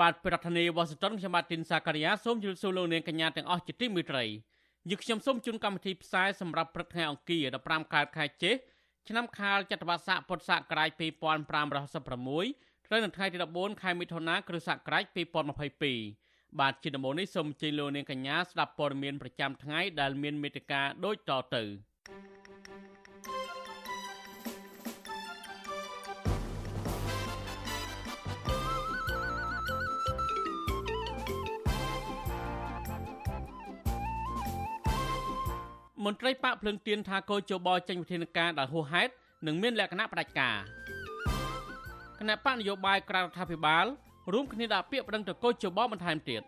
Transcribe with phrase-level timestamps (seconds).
[0.00, 4.24] បាទប្រធានាធិបតីវ៉ាស៊ីនតោនខ្ញុំបាទទីនសាការីយ៉ាសូមជម្រាបសួរលោកនាងកញ្ញាទាំងអស់ជាទីមេត្រី
[4.90, 8.56] យើខ្ញុំសូមជូនកម្មវិធីផ្សាយសម្រាប់ព្រឹកថ្ងៃអង្គារ15កើតខែចេស
[9.08, 15.04] ឆ្នាំខាលចត្វាស័កពុទ្ធសករាជ2566ត្រូវនៅថ្ងៃទី14ខែមិថុនាគ្រិស្តសករាជ
[15.82, 21.62] 2022បាទជាដំបូងនេះសូមជម្រាបលោកនាងកញ្ញាស្ដាប់ព័ត៌មានប្រចាំថ្ងៃដែលមានមេត្តាដូចតទៅ
[36.04, 39.12] មន្ត្រីប៉ាក់ភ្លឹងទៀនថាកោជបចេញវិធានការដែលហួសហេតុ
[39.46, 40.56] និងមានលក្ខណៈផ្ដាច់ការ
[42.18, 43.86] គណៈបកនយោបាយក្រៅរដ្ឋាភិបាល
[44.32, 46.42] រួមគ្នាដាក់ពាក្យប្តឹងទៅកោជបបន្ថែមទៀត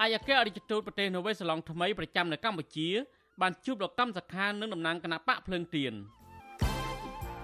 [0.00, 2.88] អាយកាអរិយទូតប្រទេសនូវេសឡង់ថ្មីប្រចាំនៅកម្ពុជា
[3.40, 5.92] បានជួបលោកកម្មសខានិងតំណាងគណៈបកភ្លើងទៀន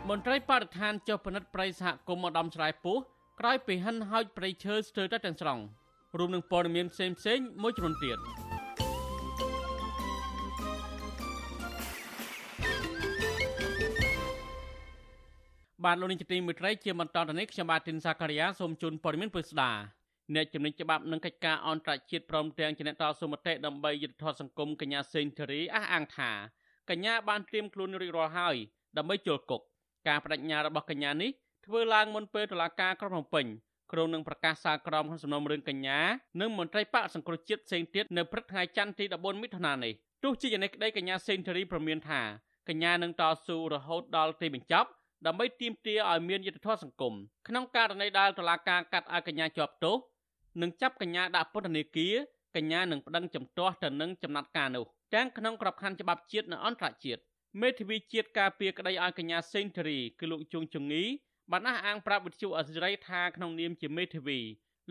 [0.08, 2.98] មន្ត្រីបរិស្ថានចុះពិនិត្យប្រៃសហគមន៍ឧត្តមឆ្លៃពោះ
[3.40, 5.58] ក្រោយពីហិនហោចប្រៃឈើស្ទើរតែទាំងស្រុង
[6.18, 8.18] រួមនឹងព័ត៌មានផ្សេងផ្សេងមួយចំនួនទៀត
[15.84, 19.70] បាទលោកនាងជាទីមេត្រីជាបន្តទៅនេះខ្ញុំបាទទីនសាការីយ៉ាសូមជូនព័ត៌មានពិស្ដា
[20.34, 26.30] អ្នកជំនាញច្បាប់និងកិច្ចការអន្តរជាតិព្រមទាំងជាអ្នកតស៊ូមតិដើម្បីយុត្តិធម៌សង្គមកញ្ញាសេងធារីអះអាងថា
[26.90, 28.56] កញ្ញាបានត្រៀមខ្លួនរួចរាល់ហើយ
[28.96, 29.60] ដើម្បីចូលគុក
[30.08, 31.30] ការបដិញ្ញារបស់កញ្ញានេះ
[31.66, 33.46] ធ្វើឡើងមុនពេលតុលាការក្រុងភ្នំពេញ
[33.92, 35.98] ក្រុងនឹងប្រកាសសាលក្រមក្នុងសំណុំរឿងកញ្ញា
[36.40, 39.92] និងមន្ត្រីបកសង្គ្រោះជាតិផ្សេងទៀតនៅព្រឹកថ្ងៃច័ន្ទទី14មិថុនានេះ
[40.24, 42.22] ទោះជាយ៉ាងនេះក្តីកញ្ញាសេងធារីប្រមានថា
[42.68, 44.88] កញ្ញានឹងតស៊ូរហូតដល់ទីបញ្ចប់
[45.26, 47.14] ដើម្បីទាមទារឲ្យមានយុត្តិធម៌សង្គម
[47.48, 49.96] ក្នុងករណីដែលតុលាការកាត់ឲ្យកញ្ញាជាប់ទោស
[50.62, 52.14] និងចាប់កញ្ញាដាក់ពន្ធនាគារ
[52.56, 57.20] កញ្ញានឹងប្តឹងចំទាស់ទៅនឹងចំណាត់ការនោះទាំងក្នុងក្របខ័ណ្ឌច្បាប់ជាតិនិងអន្តរជាតិ
[57.60, 61.02] មេធាវីជាតិការពារក្តីឲ្យកញ្ញាសេងធារីគឺលោកជុងជងី
[61.52, 64.38] បានអះអាងប្រាប់វិទ្យុអសិរ័យថាក្នុងនាមជាមេធាវី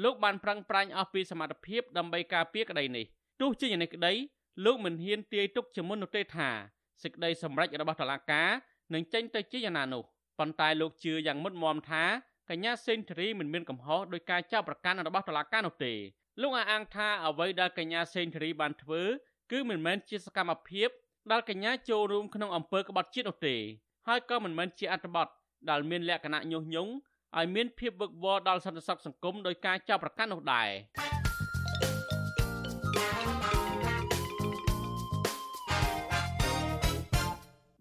[0.03, 3.05] លោកបានប្រឹងប្រែងអស់ពីសមត្ថភាពដើម្បីការពារក្តីនេះ
[3.41, 4.13] ទោះជាយ៉ាងនេះក្តី
[4.65, 6.49] លោកមិនហ៊ានទាយទុកជាមុននោះទេថា
[7.03, 8.49] សេចក្តីសម្រេចរបស់តុលាការ
[8.93, 10.03] នឹងចេញទៅជាយ៉ាងណានោះ
[10.39, 12.03] ប៉ុន្តែលោកជឿយ៉ាងមុតមមថា
[12.49, 15.93] កញ្ញាសេនធរីមិនមានកំហុសដោយការចាប់ប្រកាន់របស់តុលាការនោះទេ
[16.41, 19.01] លោកអះអាងថាអ្វីដែលកញ្ញាសេនធរីបានធ្វើ
[19.51, 20.89] គឺមិនមែនជាសកម្មភាព
[21.31, 23.55] ដែលកញ្ញាចូលរួមក្នុងអំពើក្បត់ជាតិនោះទេ
[24.07, 25.27] ហើយក៏មិនមែនជាអត្ថបទ
[25.69, 26.91] ដែលមានលក្ខណៈញុះញង់
[27.37, 31.22] ឲ្យមានភាពវឹកវរដល់សន្តិសុខសង្គមដោយការចាប់ប្រកាន់នោះដែរ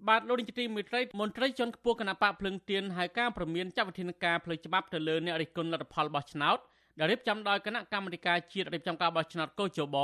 [0.08, 6.58] បាទលោកនាយកទីមេត្រីមន្ត្រីជាន់ខ្ពស់គណៈបកភ្លឹងទៀនហៅការប្រមានចាត់វិធានការផ្លូវច្បាប់ទៅលើអ្នករិះគន់លទ្ធផលបោះឆ្នោត
[6.98, 9.96] ដែលរៀបចំដោយគណៈកម្មាធិការជាតិរៀបចំការបោះឆ្នោតកោជប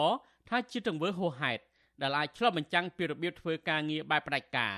[0.49, 1.63] ថាជាទង្វើហួសហេតុ
[2.01, 4.75] ដែលអាចឆ្លុះបញ្ចាំងពីរបៀបធ្វើការងារបែបផ្ដាច់ការ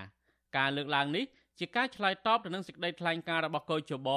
[0.56, 1.24] ការលើកឡើងនេះ
[1.58, 4.08] ជាការឆ្លើយតបទៅនឹងសេចក្តីថ្លែងការណ៍របស់កោជប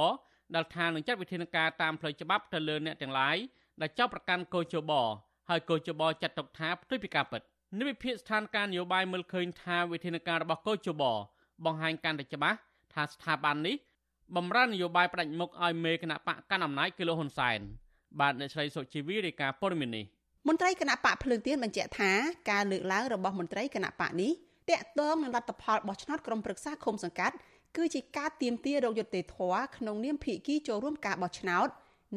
[0.55, 3.37] ដែលថានឹងចាត់វិធានការតាមផ្លូវច្បាប់ទៅលើអ្នកទាំងឡាយ
[3.81, 4.91] ដែលចាប់ប្រកាន់កោជប
[5.49, 7.41] ហើយកោជបចាត់ទុកថាផ្ទុយពីការពិត
[7.79, 11.03] និវិភាកស្ថានភាពនយោបាយមើលឃើញថាវិធានការរបស់កោជប
[11.65, 12.57] បង្ហាញកាន់តែច្បាស់
[12.93, 13.75] ថាស្ថាប័ននេះ
[14.35, 17.59] បំរើននយោបាយផ្ដាច់មុខឲ្យមេគណៈបកកាន់អំណាចគឺលោកហ៊ុនសែន
[18.19, 20.05] បាទអ្នកស្រីសុជីវីរាយការណ៍ព័ត៌មាននេះ
[20.47, 22.11] មន្ត្រីគណៈបកភ្លើងទៀនបញ្ជាក់ថា
[22.51, 24.31] ការលើកឡើងរបស់មន្ត្រីគណៈបកនេះ
[24.69, 27.35] តាក់ទងនឹងលទ្ធផលបោះឆ្នោតក្រុមប្រឹក្សាឃុំសង្កាត់
[27.77, 31.67] គឺជាការទៀមទារោគយុត្តិធម៌ក្នុងនាមភាគីចូលរួមការបោះឆ្នោត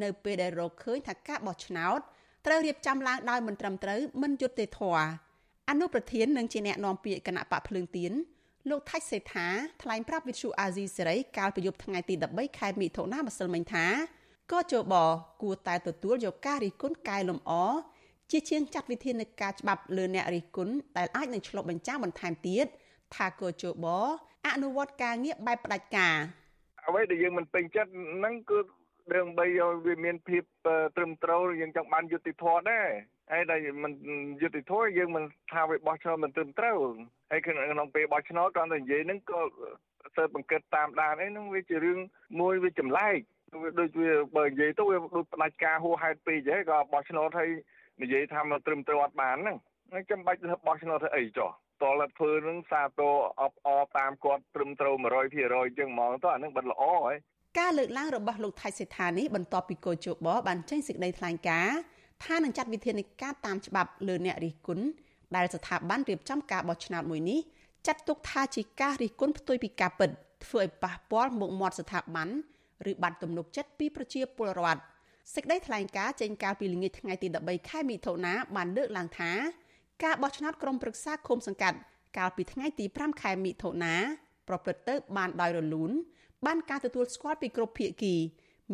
[0.02, 2.00] នៅពេលដែលរកឃើញថាការបោះឆ្នោត
[2.46, 5.25] ត្រូវរៀបចំឡើងដោយមិនត្រឹមត្រូវមិនយុត្តិធម៌
[5.70, 8.12] អនុប្រធាននិងជាអ្នកនាំពាក្យគណៈបកភ្លើងទៀន
[8.70, 9.48] លោកថៃសេដ្ឋា
[9.82, 13.86] ថ្លែងប្រាប់វិទ្យុអាស៊ីសេរីកាលពីយប់ថ្ងៃទី13ខែមិថុនាម្សិលមិញថា
[14.52, 14.94] ក៏ជប
[15.42, 17.52] គួរតែទទួលយកការរិះគន់កែលម្អ
[18.30, 22.66] ជាជាងចាត់វិធានការច្បាប់លើអ្នករិះគន់ដែលអាចនឹងឆ្លុះបញ្ចាំងបន្ថែមទៀត
[23.14, 23.86] ថាក៏ជប
[24.46, 26.16] អនុវត្តការងារបែបផ្ដាច់ការ
[26.86, 28.58] អ្វីដែលយើងមិនពេញចិត្តហ្នឹងគឺ
[29.14, 30.42] រឿងបីឲ្យវាមានភាព
[30.96, 32.88] ត្រឹមត្រូវយើងចង់បានយុត្តិធម៌ដែរ
[33.32, 33.92] ហើយដែលមិន
[34.40, 36.78] យុត្តិធម៌យើងមិនថាវាបោះឆ្នោតមិនត្រឹមត្រូវ
[37.30, 39.40] ហើយក្នុងពេលបោះឆ្នោតគាត់ទៅនិយាយហ្នឹងក៏
[40.16, 41.98] សើបង្កើតតាមដានអីហ្នឹងវាជារឿង
[42.40, 43.18] មួយវាចម្លែក
[43.62, 47.50] វាដូចវាបើនិយាយទៅវាដូចផ្ដាច់ការហួសហេតុពេកហើយក៏បោះឆ្នោតហើយ
[48.02, 49.56] និយាយថាមិនត្រឹមត្រូវអត់បានហ្នឹង
[49.92, 51.50] ហើយចាំបាច់ទៅបោះឆ្នោតទៅអីចុះ
[51.82, 57.16] តលធ្វើនឹងសាទរអបអតាមគាត់ត្រឹមត្រូវ100%អញ្ចឹងហ្មងទៅអានឹងបិទល្អហើយ
[57.58, 61.78] ការលើកឡើងរបស់លោកថៃសេដ្ឋានេះបន្ទាប់ពីកោជបបានចេញសេចក្តីថ្លែងការណ៍
[62.24, 64.84] ថានឹងចាត់វិធានការតាមច្បាប់លើអ្នករិះគន់
[65.36, 67.40] ដែលស្ថាប័នរៀបចំការបោះឆ្នោតមួយនេះ
[67.86, 70.10] ចាត់ទុកថាជាការរិះគន់ផ្ទុយពីការពិត
[70.44, 72.28] ធ្វើឲ្យប៉ះពាល់មុខមាត់ស្ថាប័ន
[72.90, 74.82] ឬបាត់ទំនុកចិត្តពីប្រជាពលរដ្ឋ
[75.34, 79.30] សេចក្តីថ្លែងការណ៍ចេញកាលពីល្ងាចថ្ងៃទី13ខែមិថុនាបានលើកឡើងថា
[80.04, 81.78] ការបោះឆ្នោតក្រុមប្រឹក្សាឃុំសង្កាត់
[82.18, 83.94] កាលពីថ្ងៃទី5ខែមិថុនា
[84.48, 85.90] ប្រព្រឹត្តទៅបានដោយរលូន
[86.46, 88.14] បានការទទួលស្គាល់ពីគ្រប់ភាគី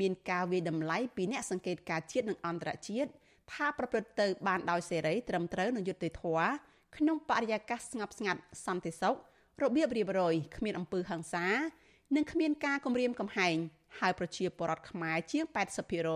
[0.01, 3.11] មានការវាយតម្លៃពីអ្នកសង្កេតការជាតិនិងអន្តរជាតិ
[3.53, 6.51] ថាប្រព្រឹត្តទៅបានដោយសេរីត្រឹមត្រូវនិងយុត្តិធម៌
[6.97, 9.17] ក្នុងបរិយាកាសស្ងប់ស្ងាត់សន្តិសុខ
[9.63, 11.47] របៀបរៀបរយគ្មានអំពើហិង្សា
[12.17, 13.57] និងគ្មានការគំរាមកំហែង
[13.99, 15.45] ហើយប្រជាពលរដ្ឋខ្មែរជាង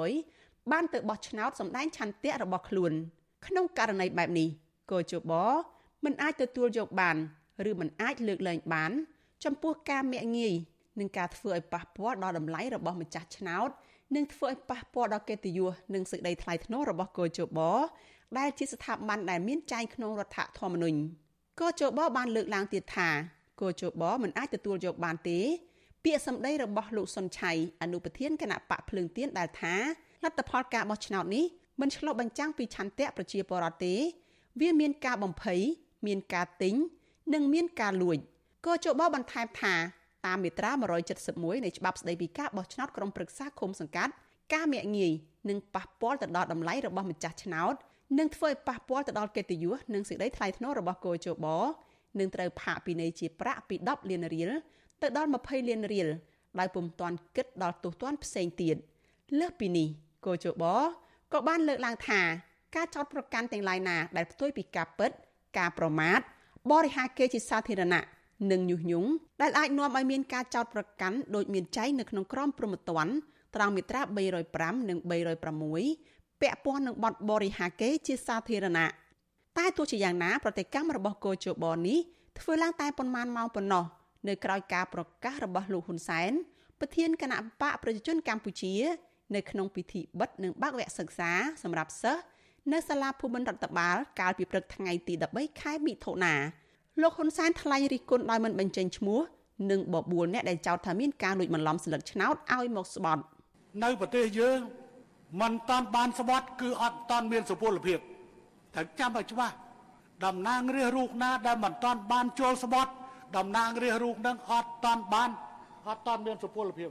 [0.01, 2.93] 80%បានទៅបោះឆ្នោតសម្ដែងឆន្ទៈរបស់ខ្លួន
[3.47, 4.49] ក្នុងករណីបែបនេះ
[4.91, 5.33] កោជប
[6.05, 7.17] មិនអាចទទួលយកបាន
[7.71, 8.93] ឬមិនអាចលើកលែងបាន
[9.45, 10.55] ចំពោះការមាក់ងាយ
[10.99, 13.71] នឹងការធ្វើឲ្យប៉ះពាល់ដល់តម្លៃរបស់ម្ចាស់ឆ្នោត
[14.15, 17.61] និងធ្វើឲ្យប៉ះពាល់ដល់កិត្តិយសនិងសេចក្តីថ្លៃថ្នូររបស់កោជប
[18.39, 20.99] ដែលជាស្ថាប័នដែលមានចែងក្នុងរដ្ឋធម្មនុញ្ញ
[21.61, 23.09] កោជបបានលើកឡើងទៀតថា
[23.61, 25.39] កោជបមិនអាចទទួលយកបានទេ
[26.05, 29.75] ពាក្យសម្ដីរបស់លោកសុនឆៃអនុប្រធានគណៈបកភ្លើងទៀនដែលថា
[30.25, 31.45] លទ្ធផលការបោះឆ្នោតនេះ
[31.81, 33.95] មិនឆ្លុះបញ្ចាំងពីឆន្ទៈប្រជាពលរដ្ឋទេ
[34.61, 35.61] វាមានការបំភ័យ
[36.07, 36.75] មានការទិញ
[37.35, 38.19] និងមានការលួច
[38.67, 39.75] កោជបបន្ថែមថា
[40.27, 40.71] តាមមាត្រា
[41.19, 44.13] 171នៃច្បាប់ស្តីពីការបោះឆ្នោតក្រុមប្រឹក្សាឃុំសង្កាត់
[44.55, 45.13] ការមាក់ងាយ
[45.49, 47.75] នឹងប៉ះពាល់ទៅដល់តម្លៃរបស់ម្ចាស់ឆ្នោត
[48.19, 51.47] និងធ្វើឲ្យប៉ះពាល់ទៅដល់កិត្តិយសនិងសេចក្តីថ្លៃថ្នូររបស់គោជប
[52.19, 54.51] នឹងត្រូវផាកពិន័យជាប្រាក់ពី10លានរៀល
[55.03, 56.09] ទៅដល់20លានរៀល
[56.59, 58.77] ដោយពុំទាន់គិតដល់ទោសទណ្ឌផ្សេងទៀត
[59.39, 59.89] លើសពីនេះ
[60.27, 60.65] គោជប
[61.33, 62.21] ក៏បានលើកឡើងថា
[62.77, 65.11] ការចោទប្រកាន់ទាំងឡាយណាដែលផ្ទុយពីការពិត
[65.59, 66.21] ការប្រមាថ
[66.71, 68.05] បរិហាគេជាសាធារណៈ
[68.51, 69.11] និងញុះញង់
[69.43, 73.13] ដែលអាចនាំឲ្យមានការចោទប្រកាន់ដោយមានចែងនៅក្នុងក្រមព្រហ្មទណ្ឌ
[73.55, 74.01] ត្រង់មាត្រា
[74.45, 74.99] 305និង
[75.71, 78.87] 306ពាក់ព័ន្ធនឹងបទបរិហាគេជាសាធារណៈ
[79.59, 81.99] តែទោះជាយ៉ាងណាប្រតិកម្មរបស់កោជបនេះ
[82.39, 83.85] ធ្វើឡើងតែប៉ុន្មានម៉ោងប៉ុណ្ណោះ
[84.29, 86.33] នៅក្រៅការប្រកាសរបស់លោកហ៊ុនសែន
[86.81, 88.75] ប្រធានគណៈបកប្រជាជនកម្ពុជា
[89.35, 91.31] នៅក្នុងពិធីបិទនិងបើកវគ្គសិក្សា
[91.63, 92.23] សម្រាប់សិស្ស
[92.73, 96.35] នៅសាលាភូមិន្ទរដ្ឋបាលកាលពីព្រឹកថ្ងៃទី13ខែមិថុនា
[97.03, 99.21] លោកហ៊ុនសែនថ្លែងរិះគន់ដោយមិនបញ្ចេញឈ្មោះ
[99.71, 103.23] និងបបួលអ្នកដែលចោទថាមានការលួចបន្លំស្លឹកឆ្នោតឲ្យមកស្បត់
[103.83, 104.59] នៅប្រទេសយើង
[105.41, 107.99] มันតាន់បានស្បត់គឺអត់តាន់មានសុពលភាព
[108.75, 109.55] ត្រូវចាំឲ្យច្បាស់
[110.25, 112.93] តំណាងរាស្ត្ររូបណាដែលមិនតាន់បានចូលស្បត់
[113.37, 115.31] តំណាងរាស្ត្ររូបនឹងអត់តាន់បាន
[115.89, 116.91] អត់តាន់មានសុពលភាព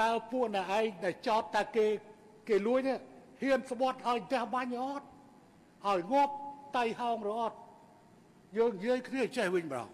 [0.00, 1.86] តើពួកអ្នកឯងដែលចោទតែគេ
[2.48, 2.98] គេលួចនេះ
[3.42, 5.06] ហ៊ានស្បត់ឲ្យផ្ទះបាញ់អត់
[5.88, 6.32] ឲ្យងាប់
[6.76, 7.56] តៃហោងរអត់
[8.58, 9.86] យើងនិយាយគ្នាចេះវិញបង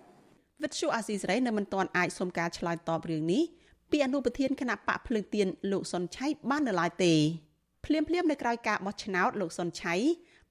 [0.63, 3.43] វិទ្យុអាស៊ីសេរីនៅមិនទាន់អាចសុំការឆ្លើយតបរឿងនេះ
[3.91, 7.15] ពីអនុប្រធានគណៈបកភ្លើងទៀនលោកសុនឆៃបាននៅឡើយទេ
[7.85, 9.95] ភ្លាមភ្លាមនៅក្រៅការបោះឆ្នោតលោកសុនឆៃ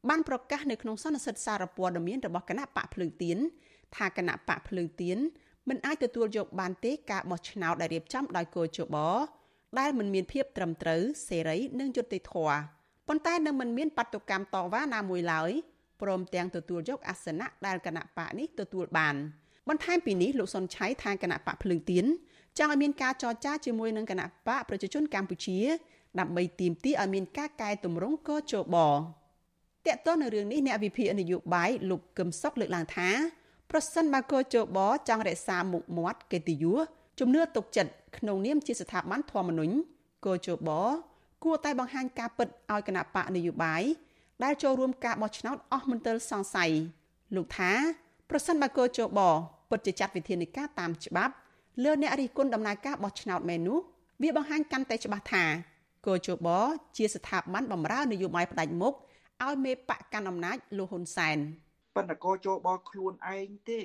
[0.10, 3.38] បានប្រកាសនៅក្នុងសន្និសីទសារព័ត៌មានរបស់គណៈបកភ្លើងទៀន
[3.96, 5.18] ថាគណៈបកភ្លើងទៀន
[5.70, 8.98] មិនអាចទទួលយកបានទេការបោះឆ្នោតដែលរៀបចំដោយកោជប
[9.80, 12.58] ដែលមិនមានភាពត្រឹមត្រូវសេរីនិងយុត្តិធម៌
[13.08, 15.52] ប៉ុន្តែនៅមិនមានបាតុកម្មតវ៉ាណាមួយឡើយ
[16.02, 19.16] ព្រមទាំងទទួលយកអាសនៈដែលគណៈបកនេះទទួលបាន
[19.70, 22.06] បន្ថែមពីនេះលោកសុនឆៃថាគណៈបកភ្លើងទៀន
[22.58, 25.60] ចង់ឲ្យមានការចរចាជាមួយនឹងគណៈបកប្រជាជនកម្ពុជា
[26.20, 28.76] ដើម្បីទាមទារឲ្យមានការកែតម្រង់កោជប
[29.88, 33.10] តកតទៅនៅរឿងនេះអ្នកវិភាគនយោបាយលោកកឹមសុខលើកឡើងថា
[33.72, 34.80] ប្រសិនបើកោជប
[35.10, 36.80] ចង់រក្សាមុខមាត់កិត្តិយស
[37.20, 39.74] ជំនឿទុកចិត្តក្នុងនាមជាស្ថាប័នធម្មនុញ្ញ
[40.26, 40.70] កោជប
[41.44, 43.84] គួរតែបង្ហាញការពិតឲ្យគណៈបកនយោបាយ
[44.44, 46.72] ដែលចូលរួមការបោះឆ្នោតអស់មន្ទិលសង្ស័យ
[47.36, 47.72] លោកថា
[48.30, 49.20] ប្រសិនបើកោជប
[49.70, 51.34] ពិតជាចាត់វិធានការតាមច្បាប់
[51.84, 53.80] លើអ្នករិះគន់ដំណើរការបោះឆ្នោតមែននោះ
[54.22, 55.44] វាបង្ហាញកាន់តែច្បាស់ថា
[56.08, 56.48] កោជប
[56.98, 58.94] ជាស្ថាប័នបម្រើនយោបាយផ្ដាច់មុខ
[59.44, 61.38] ឲ្យមេបកកាន់អំណាចលោកហ៊ុនសែន
[61.96, 63.82] ប៉ុន្តែកោជបខ្លួនឯងទេ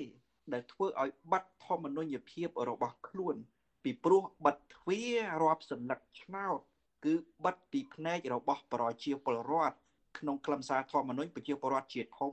[0.53, 3.35] ដែលធ្វើឲ្យបាត់ធម្មនុញ្ញភាពរបស់ខ្លួន
[3.83, 6.59] ពីព្រោះបិទទ្វាររាប់សន្លឹកឆ្នោត
[7.05, 7.13] គឺ
[7.45, 9.77] បិទពីភ្នែករបស់ប្រជាពលរដ្ឋ
[10.19, 12.31] ក្នុងខ្លឹមសារធម្មនុញ្ញប្រជាពលរដ្ឋជាធំ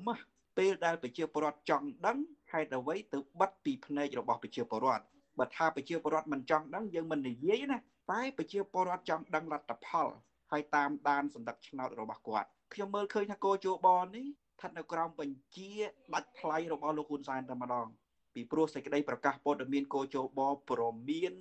[0.58, 2.18] ពេលដែលប្រជាពលរដ្ឋចង់ដឹង
[2.52, 5.04] ហេតុអ្វីទៅបិទពីភ្នែករបស់ប្រជាពលរដ្ឋ
[5.38, 7.78] បើថាប្រជាពលរដ្ឋមិនចង់ដឹងយើងមិននិយាយណា
[8.12, 10.08] តែប្រជាពលរដ្ឋចង់ដឹងលទ្ធផល
[10.50, 15.70] ហើយតាមដានសម្ដេចឆ្នោតរបស់គាត់ខ្ញុំមើលឃើញថាកោជបនេះស្ថិតនៅក្រោមបញ្ជា
[16.14, 17.86] ដាច់ថ្លៃរបស់លោកហ៊ុនសែនតែម្ដង
[18.34, 21.32] ពីព្រោះសេចក្តីប្រកាសព័ត៌មានកោជបព្រមាន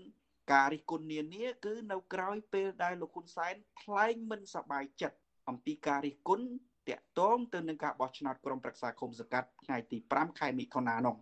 [0.51, 5.17] ការរិះគន់នានាគឺនៅក្រោយពេលដែលលោកហ៊ុនសែនថ្លែងមិនសប្បាយចិត្ត
[5.49, 6.45] អំពីការរិះគន់
[6.89, 11.15] តាក់ទងទៅនឹងការបោះឆ្នោតក្រុមប្រឹក្សាគុំសង្កាត់ថ្ងៃទី5ខែមិថុនានោះ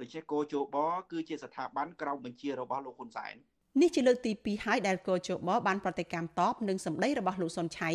[0.00, 0.76] ដូច្នេះកោជប
[1.12, 3.34] គឺជាស្ថាប័នក្រោមបញ្ជារបស់លោកហ៊ុនសែន
[3.80, 7.90] នេះជាលើកទី2ហើយដែលកោជបបានប្រតិកម្មតបនឹងសម្ដីរបស់លោកសុនឆៃ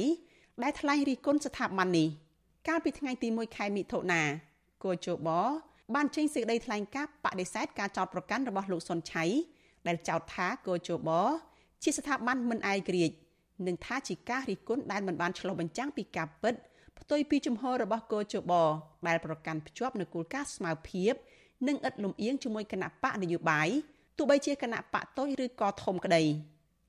[0.63, 2.07] ដែលថ្លែងរិះគន់ស្ថាប័ននេះ
[2.67, 4.21] កាលពីថ្ងៃទី1ខែមិថុនា
[4.83, 5.29] គូជប
[5.95, 9.23] បានចេញសេចក្តីថ្លែងការណ៍បដិសេធការចោទប្រកាន់របស់លោកសុនឆៃ
[9.87, 11.09] ដែលចោទថាគូជប
[11.83, 13.15] ជាស្ថាប័នមិនឯករាជ្យ
[13.67, 16.53] និងថាជាការរិះគន់ដែលមិនបានឆ្លុះបញ្ចាំងពីការពិត
[16.99, 18.51] ផ្ទុយពីជំហររបស់គូជប
[19.07, 21.13] ដែលប្រកាន់ភ្ជាប់នូវគោលការណ៍ស្មារភាព
[21.67, 23.69] និងឥតលំអៀងជាមួយគណៈបកនយោបាយ
[24.17, 26.23] ទោះបីជាគណៈបកតូចឬក៏ធំក្តី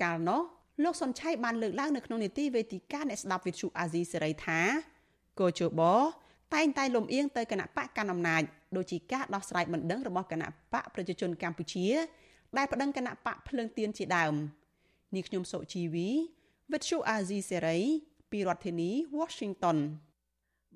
[0.03, 0.41] កាលនោះ
[0.85, 4.61] លោកសុនឆៃបានលើកឡើងនៅក្នុងនីតិវេទិកាអ្នកស្ដាប់វិទ្យុអាស៊ីសេរីថា
[5.41, 5.81] កោជប
[6.55, 8.43] តែងតែលំអៀងទៅគណៈបកកណ្ដាលអំណាច
[8.77, 11.87] ដូចជាការដោះស្រាយបណ្ដឹងរបស់គណៈបកប្រជាជនកម្ពុជា
[12.57, 14.35] ដែលប្តឹងគណៈបកភ្លើងទៀនជាដើម
[15.17, 16.09] នេះខ្ញុំសុជីវី
[16.73, 17.79] វិទ្យុអាស៊ីសេរី
[18.31, 19.79] ពីរដ្ឋធានី Washington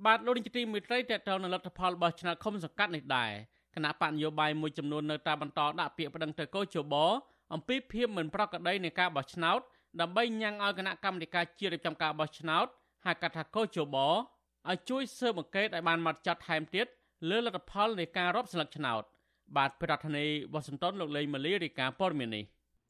[0.05, 3.31] បាទលោកនាយកទីមេត្រីតេតតនៅលទ្ធផលរបស់ឆ្នោតឃុំសង្កាត់នេះដែរ
[3.75, 6.95] គណៈបកនយោបាយមួយចំនួននៅតែបន្តដាក់ពាក្យប្តឹងទៅកោជប
[7.55, 9.61] អំពីភាពមិនប្រក្រតីនៃការបោះឆ្នោត
[10.01, 12.67] ដើម្បីញ៉ាំងឲ្យគណៈកម្មាធិការជាតិរៀបចំការបោះឆ្នោត
[13.07, 16.87] ហៅកាត់ថាកោជបឲ្យជួយស៊ើបអង្កេតឲ្យបានម៉ត់ចត់ថែមទៀត
[17.31, 19.03] លើលទ្ធផលនៃការរាប់ស្លឹកឆ្នោត
[19.57, 22.45] បាទប្រធានាធិបតីវ៉ាស៊ីនតោនលោកលេងម៉ាលីរាយការណ៍ព័ត៌មាននេះ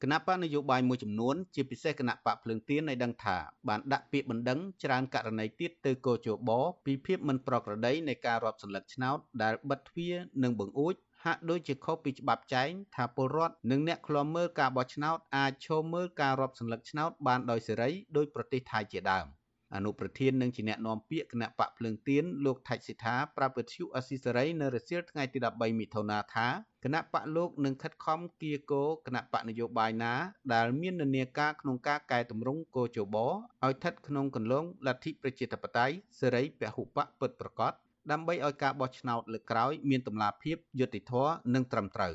[0.05, 6.51] គណៈបកនយោបាយមួយចំនួនជាពិសេសគណៈបកភ្លើងទៀនឲ្យដឹងថាបានដាក់ពាក្យបណ្ដឹងច្រើនករណីទៀតទៅកោជប
[6.85, 10.93] ពីភាពមិនប្រក្រតីនៃការរាប់សន្លឹកឆ្នោតដែលបិទទ្វារនិងបង្អួច
[11.23, 19.27] ហាក់ដូចជាខុសពីច្បាប់ចែងថាពលរដ្ឋនិងអ្នកឃ្លាំមើលការបោះឆ្នោតអាចឈមមើលការរាប់សន្លឹកឆ្នោតបានដោយសេរីដោយប្រទេសថៃជាដើម។
[19.75, 26.47] អនុប្រធាននិងជាអ្នកនាំពាក្យគណៈបកភ្លើងទៀនលោកថៃសិដ្ឋាប្រាប់វិទ្យុអស៊ីសេរីនៅរសៀលថ្ងៃទី13មិថុនាថា
[26.83, 30.13] គណៈបកលោកនឹងខិតខំគៀកោគណៈបកនយោបាយណា
[30.53, 33.35] ដែលមាននានាការក្នុងការកែតម្រង់កោជបឲ្យ
[33.71, 37.73] ស្ថិតក្នុងគន្លងលទ្ធិប្រជាធិបតេយ្យសេរីពហុបកពិតប្រាកដ
[38.11, 42.13] ដើម្បីឲ្យការបោះឆ្នោតលើកក្រោយមានតម្លាភាពយុត្តិធម៌និងត្រឹមត្រូវ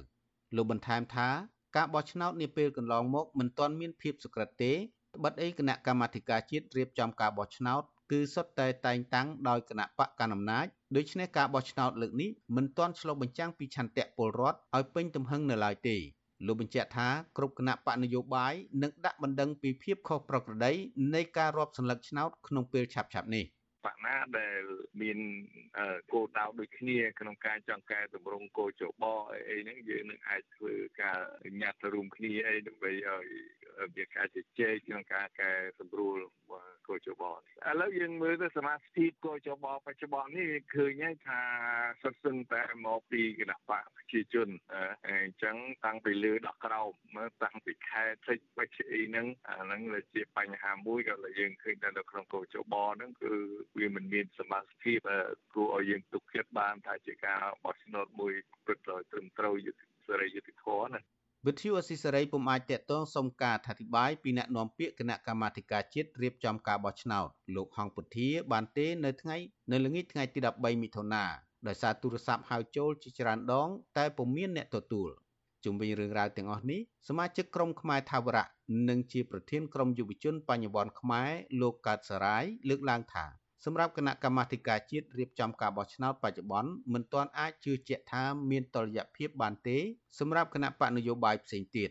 [0.57, 1.29] លោកបន្ថែមថា
[1.77, 4.73] ការបោះឆ្នោតនាពេលកន្លងមកមិនទាន់មានភាពសុក្រិតទេ
[5.17, 15.97] ត្បិតអីគណៈកម្មាធិការជាតិរៀបចំការបោះឆ្នោតគឺសុទ្ធតែតែងតាំងដោយគណៈបកកណ្ដាលអំណាចដូច្នេះការបោះឆ្នោតលើកនេះមិនទាន់ឆ្លុះបញ្ចាំងពីឆន្ទៈពលរដ្ឋឲ្យពេញទំហឹងនៅឡើយទេ
[16.47, 20.73] លោកបញ្ជាក់ថាគ្រប់គណៈបកនយោបាយនឹងដាក់បណ្ដឹងពីភាពខុសប្រក្រតី
[21.15, 23.45] នៃការរាប់សន្លឹកឆ្នោតក្នុងពេលឆាប់ៗនេះ។
[23.85, 24.63] បកណាដែល
[25.03, 25.19] មាន
[26.13, 29.05] គោលដៅដូចគ្នាក្នុងការចង្កែតម្រង់គោចប
[29.49, 31.21] អីហ្នឹងយើងនឹងអាចធ្វើការ
[31.61, 33.27] ញ៉ាត់រួមគ្នាអីដើម្បីឲ្យ
[33.97, 36.19] មានការជជែកក្នុងការកែសម្រួល
[36.89, 37.33] គោចបឥ
[37.81, 41.41] ឡូវយើងមើលទៅសមាជិកគោចបបច្ចុប្បន្ននេះឃើញហើយថា
[42.03, 44.49] សិតសឹងតែមកពីគណៈបកប្រជាជន
[45.07, 49.81] អញ្ចឹងតាំងពីលើដល់ក្រោមមើលតាំងពីខែតិចបច្ចុប្បន្នហ្នឹងអាហ្នឹង
[50.15, 53.33] ជាបញ្ហាមួយក៏យើងឃើញតែនៅក្នុងគោចបហ្នឹងគឺ
[53.79, 54.75] វាមិនមានសមាជិក
[55.55, 58.33] គួរឲ្យយើងទុកចិត្តបានថាជាការបោះឆ្នោតមួយ
[58.65, 61.01] ព្រឹត្តត្រឹមត្រូវយុត្តិសេរីយុត្តិធម៌ណា
[61.47, 69.37] វិទ្យុអស៊ីសេរីពុំអាចតកតងសុំការអធិប្បាយពីអ្នកនាំពាក្យគណៈកម្មាធិការជាតិរៀបចំការបោះឆ្នោតលោកហងពុធាបានទេនៅថ្ងៃ
[69.73, 71.25] នៅល្ងាចថ្ងៃទី13មិថុនា
[71.67, 75.11] ដោយសារទូរស័ព្ទហៅចូលជាច្រើនដង តែពុំមានអ្នកទទួល
[75.65, 78.47] ជុំវិញរឿងរ៉ាវទាំងអស់នេះសមាជិកក្រុមខ្មែរថាវរៈ
[78.89, 83.27] និងជាប្រធានក្រុមយុវជនបញ្ញវន្តខ្មែរលោកកើតសរាយលើកឡើងថា
[83.65, 89.79] សម្រាប់គណៈកម្មាធិការជាតិរៀបចំការបោះឆ្នោតបច្ចុប្បន្នមិនទាន់អាចជឿជាក់ថាមានតុល្យភាពបានទេ
[90.19, 91.91] សម្រាប់គណៈបកនយោបាយផ្សេងទៀត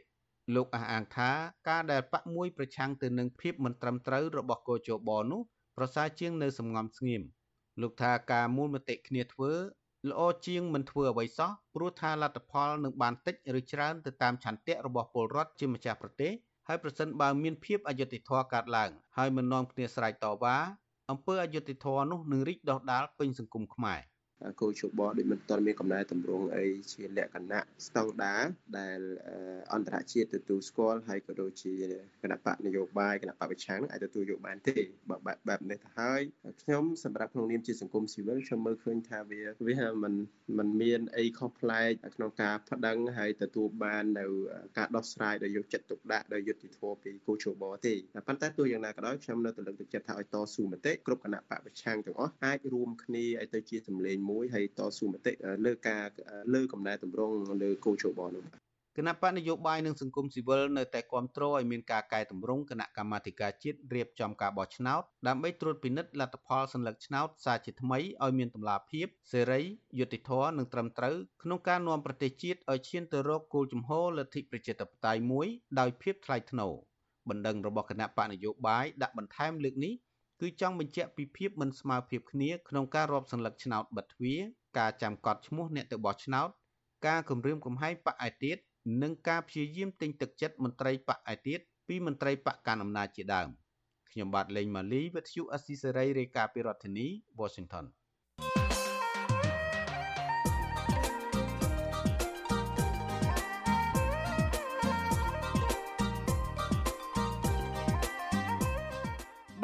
[0.55, 1.29] លោកអះអាងថា
[1.69, 5.41] ការដែលបកមួយប្រឆាំងទៅនឹងភាពមិនត្រឹមត្រូវរបស់កោជបនោះ
[5.77, 7.21] ប្រសើរជាងនៅសំងំស្ងៀម
[7.81, 9.53] លោកថាការមូលមតិគ្នាធ្វើ
[10.09, 16.31] ល្អជាងមិនធ្វើអ្វីសោះព្រោះថាលទ្ធផលនឹងបានតិចឬច្រើនទៅតាមឆន្ទៈរបស់ពលរដ្ឋជាម្ចាស់ប្រទេស
[16.67, 20.57] ហើយប្រសិនបើមានភាពអយុត្តិធម៌កើតឡើងហើយមិននាំគ្នាស្រែកតវ៉ា
[21.09, 23.99] អំពើអយុត្តិធម៌នោះនឹងរីកដុះដាលពេញសង្គមខ្មែរ
[24.61, 28.35] គោលជបដូចមិនទាន់មានកំណែតម្រង់អីជាលក្ខណៈស្តង់ដា
[28.79, 28.99] ដែល
[29.73, 31.73] អន្តរជាតិទទួលស្គាល់ហើយក៏ដូចជា
[32.23, 34.77] គណៈបកនយោបាយគណៈបកប្រឆាំងនឹងអាចទទួលយកបានទេ
[35.09, 35.17] បើ
[35.47, 36.21] បែបនេះទៅហើយ
[36.61, 40.13] ខ្ញុំសម្រាប់ក្នុងនាមជាសង្គមស៊ីវិលខ្ញុំមើលឃើញថាវាវាមិន
[40.57, 44.25] មិនមានអីខុសប្លែកក្នុងការប្តឹងហើយទទួលបាននៅ
[44.77, 47.93] ការដោះស្រាយដោយយកចិត្តទុកដាក់ដោយយុត្តិធម៌ពីគូជបទេ
[48.27, 55.33] ប៉ុន្តែទោះយ៉ាងណាក៏ដោយខ្ញុំនៅតែលើកទឹកចិត្តថាឲ្យតស៊ូមតិគ្រប់គណៈបកប្រឆាំងទាំងអស់អាចរួមគ្នាឲ្យទៅជាសម្លេងមួយហើយតស៊ូមតិ
[55.65, 56.05] លើការ
[56.53, 58.45] លើកំណែតម្រង់លើគោលជបនោះ
[58.97, 69.61] គណៈបកនយោបាយនិងសង្គមស៊ីវិលនៅតែគាំទ្រឲ្យមានការកែតម្រង់គណៈកម្មាធិការជាតិរៀបចំការបោះឆ្នោតដើម្បីត្រួតពិនិត្យលទ្ធផលសន្លឹកឆ្នោតសារជាថ្មីឲ្យមានតម្លាភាពសេរី
[69.99, 75.47] យុត្តិធម៌និងត្រឹមត្រូវក្នុងការនាំប្រទេសជាតិឲ្យឈានទៅរកគោលជំហរលទ្ធិប្រជាធិបតេយ្យមួយ
[75.79, 76.73] ដោយភាពថ្លៃថ្នូរ
[77.29, 79.93] បណ្ដឹងរបស់គណៈបកនយោបាយដាក់បន្ថែមលើកនេះ
[80.41, 84.39] គឺចង់បញ្ជាក់ពីភាពមិនស្មើភាពគ្នាក្នុងការរាប់សន្លឹកឆ្នោតបិទទ្វារ
[84.77, 86.49] ការចាំកត់ឈ្មោះអ្នកទៅបោះឆ្នោត
[87.07, 88.57] ការគម្រាមកំហែងបកឯទៀត
[89.01, 93.49] និងការព្យាយាមទិញទឹកចិត្តមន្ត្រីបកឯទៀតពីមន្ត្រីបកកាន់អំណាចជាដើម
[94.09, 97.07] ខ្ញុំបាទលេងម៉ាលីវិទ្យុអស៊ីសេរីរាយការណ៍ពីរដ្ឋធានី
[97.39, 97.85] Washington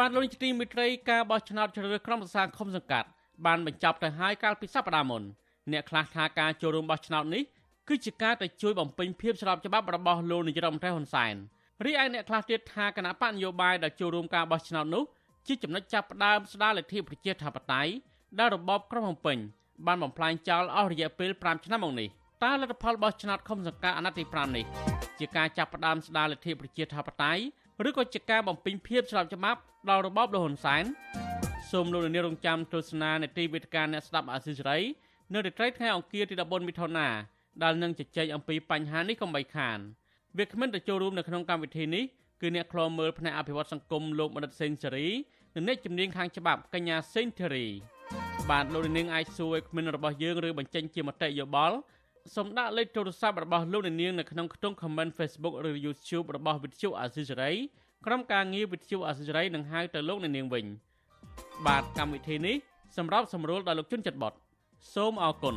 [0.05, 3.07] បានលោកនាយកទីមេត្រីការបោះឆ្នោតជ្រើសរើសក្រុមប្រឹក្សាឃុំសង្កាត់
[3.45, 5.23] បានបញ្ចប់ទៅហើយកាលពីសប្តាហ៍មុន
[5.71, 7.43] អ្នកខ្លះថាការចូលរួមបោះឆ្នោតនេះ
[7.87, 11.35] គឺជាការទៅជួយបំពេញភាពស្របច្បាប់របស់លោកនាយរដ្ឋមន្ត្រីហ៊ុនសែន
[11.85, 15.03] រីឯអ្នកខ្លះទៀតថាគណៈបកនយោបាយដែលចូលរួមការបោះឆ្នោតនោះ
[15.47, 17.91] ជាចំណុចចាប់ផ្ដើមស្ដារលទ្ធិប្រជាធិបតេយ្យ
[18.39, 19.37] ដែលរបបក្រុងភ្នំពេញ
[19.85, 22.09] បានបំផ្លាញចោលអស់រយៈពេល5ឆ្នាំមកនេះ
[22.43, 24.65] តើលទ្ធផលបោះឆ្នោតឃុំសង្កាត់អាណត្តិទី5នេះ
[25.19, 27.43] ជាការចាប់ផ្ដើមស្ដារលទ្ធិប្រជាធិបតេយ្យ
[27.87, 30.83] ឬក៏ជាការបំពេញភាពស្របច្បាប់ដល់របបលហ៊ុនសែន
[31.71, 34.79] សូមលោកនាងរងចាំទស្សនានេតិវិទ្យាអ្នកស្ដាប់អាស៊ីសេរី
[35.33, 37.07] នៅរាត្រីថ្ងៃអង្គារទី14មិថុនា
[37.63, 39.79] ដែលនឹងជជែកអំពីបញ្ហានេះកុំបីខាន
[40.37, 42.03] វាគ្មិនទៅចូលរួមនៅក្នុងកម្មវិធីនេះ
[42.41, 45.07] គឺអ្នកខ្លោមើលផ្នែកអភិវឌ្ឍសង្គមលោកមនិតសេងសេរី
[45.55, 47.67] និងអ្នកជំនាញខាងច្បាប់កញ្ញាសេងធីរី
[48.49, 51.77] បាទលោកនាងអាចសួរឲ្យគ្មិនរបស់យើងឬបញ្ចេញជាមតិយោបល់
[52.33, 57.51] សូមដាក់លេខទូរស័ព្ទរបស់លោកនាងនៅក្នុងខ្ទង់ comment Facebook ឬ YouTube របស់វិទ្យុអាស៊ីសេរី
[58.05, 60.65] ក្រុមការងារវិទ្យុអាស៊ីសេរីនឹងហៅទៅលោកនាងវិញ
[61.67, 62.55] បាទកម្មវិធីនេះ
[62.97, 64.33] សម្រាប់សម្រួលដល់លោកជុនចិត្តបត
[64.93, 65.55] សូមអរគុណ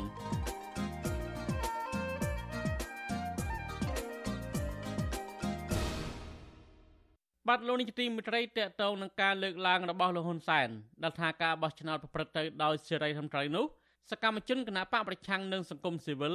[7.48, 10.68] បាទលោកនាយកទីមេត្រីតេតងនឹងការលើកឡើងរបស់លោកហ៊ុនសែន
[11.02, 13.64] ដែលថាការបោះឆ្នោតប្រព្រឹត្តទៅដោយសេរីធម្មត្រៃនោះ
[14.10, 16.34] សកម្មជនគណបកប្រឆាំងនិងសង្គមស៊ីវិល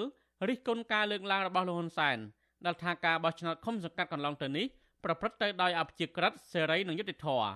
[0.50, 2.18] រិះគន់ការលើកឡើងរបស់លោកហ៊ុនសែន
[2.66, 4.66] ដែលថាការបោះឆ្នោតឃុំសង្កាត់កន្លងទៅនេះ
[5.04, 7.48] ប្រព្រឹត្តទៅដោយអព្យាក្រឹតសេរីនិងយុត្តិធម៌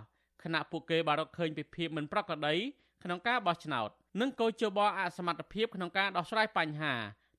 [0.44, 2.56] ខណៈពួកគេបានរកឃើញពីភាពមិនប្រក្រតី
[3.03, 3.89] ក្នុងការបោះឆ្នោត
[4.22, 6.94] និងកោជបអសមត្ថភាពក្នុងការដោះស្រាយបញ្ហា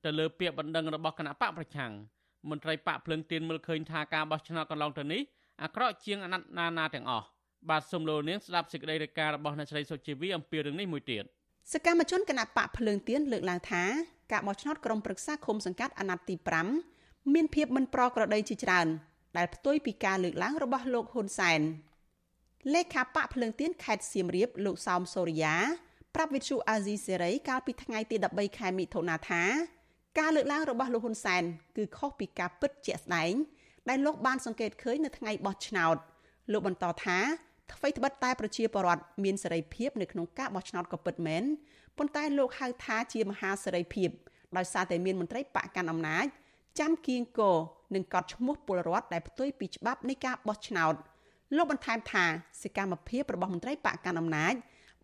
[0.05, 1.91] ទៅលើពាក្យបណ្ដឹងរបស់គណៈបកប្រឆាំង
[2.49, 5.21] មន្ត្រីបកភ្លឹងទៀនមើលឃើញថាការបោះឆ្នោតកន្លងទៅនេះ
[5.63, 7.27] អាក្រក់ជាងអាណត្តិណានាទាំងអស់
[7.69, 11.23] បាទសូមលោកនាងស្ដាប់សេចក្តីរាយការណ៍របស់អ្នកស្រីសុជីវីអំពីរឿងនេះមួយទៀត
[11.73, 13.83] សកម្មជនគណៈបកភ្លើងទៀនលើកឡើងថា
[14.31, 16.35] ការបោះឆ្នោតក្រុមប្រឹក្សាឃុំសង្កាត់អាណត្តិទី
[16.85, 18.87] 5មានភាពមិនប្រក្រតីជាច្រើន
[19.37, 21.61] ដែលផ្ទុយពីការលើកឡើងរបស់លោកហ៊ុនសែន
[22.73, 25.55] លេខាបកភ្លើងទៀនខេត្តសៀមរាបលោកសោមសូរិយា
[26.15, 29.43] ប្រាប់វិទ្យុអាស៊ីសេរីកាលពីថ្ងៃទី13ខែមិថុនាថា
[30.19, 31.43] ការលើកឡើងរបស់លោកហ៊ុនសែន
[31.77, 33.33] គឺខុសពីការពិតជាក់ស្ដែង
[33.89, 35.97] ដែលលោកបានសង្កេតឃើញនៅថ្ងៃបោះឆ្នោត
[36.51, 37.19] លោកបន្តថា
[37.71, 41.43] អ្វីត្បិតតែប្រជាពលរដ្ឋមានសេរីភាពនៅក្នុងការបោះឆ្នោតក៏ពិតមែន
[41.97, 44.09] ប៉ុន្តែលោកហៅថាជាមហាសេរីភាព
[44.57, 46.25] ដោយសារតែមានមន្ត្រីបកកាន់អំណាច
[46.79, 47.57] ចាំគៀងគរ
[47.95, 50.93] និងកត់ឈ្មោះពលរដ្ឋដែលផ្ទុយពីច្បាប់នៃការបោះឆ្នោត
[51.55, 52.25] លោកបន្ថែមថា
[52.61, 54.53] សកម្មភាពរបស់មន្ត្រីបកកាន់អំណាច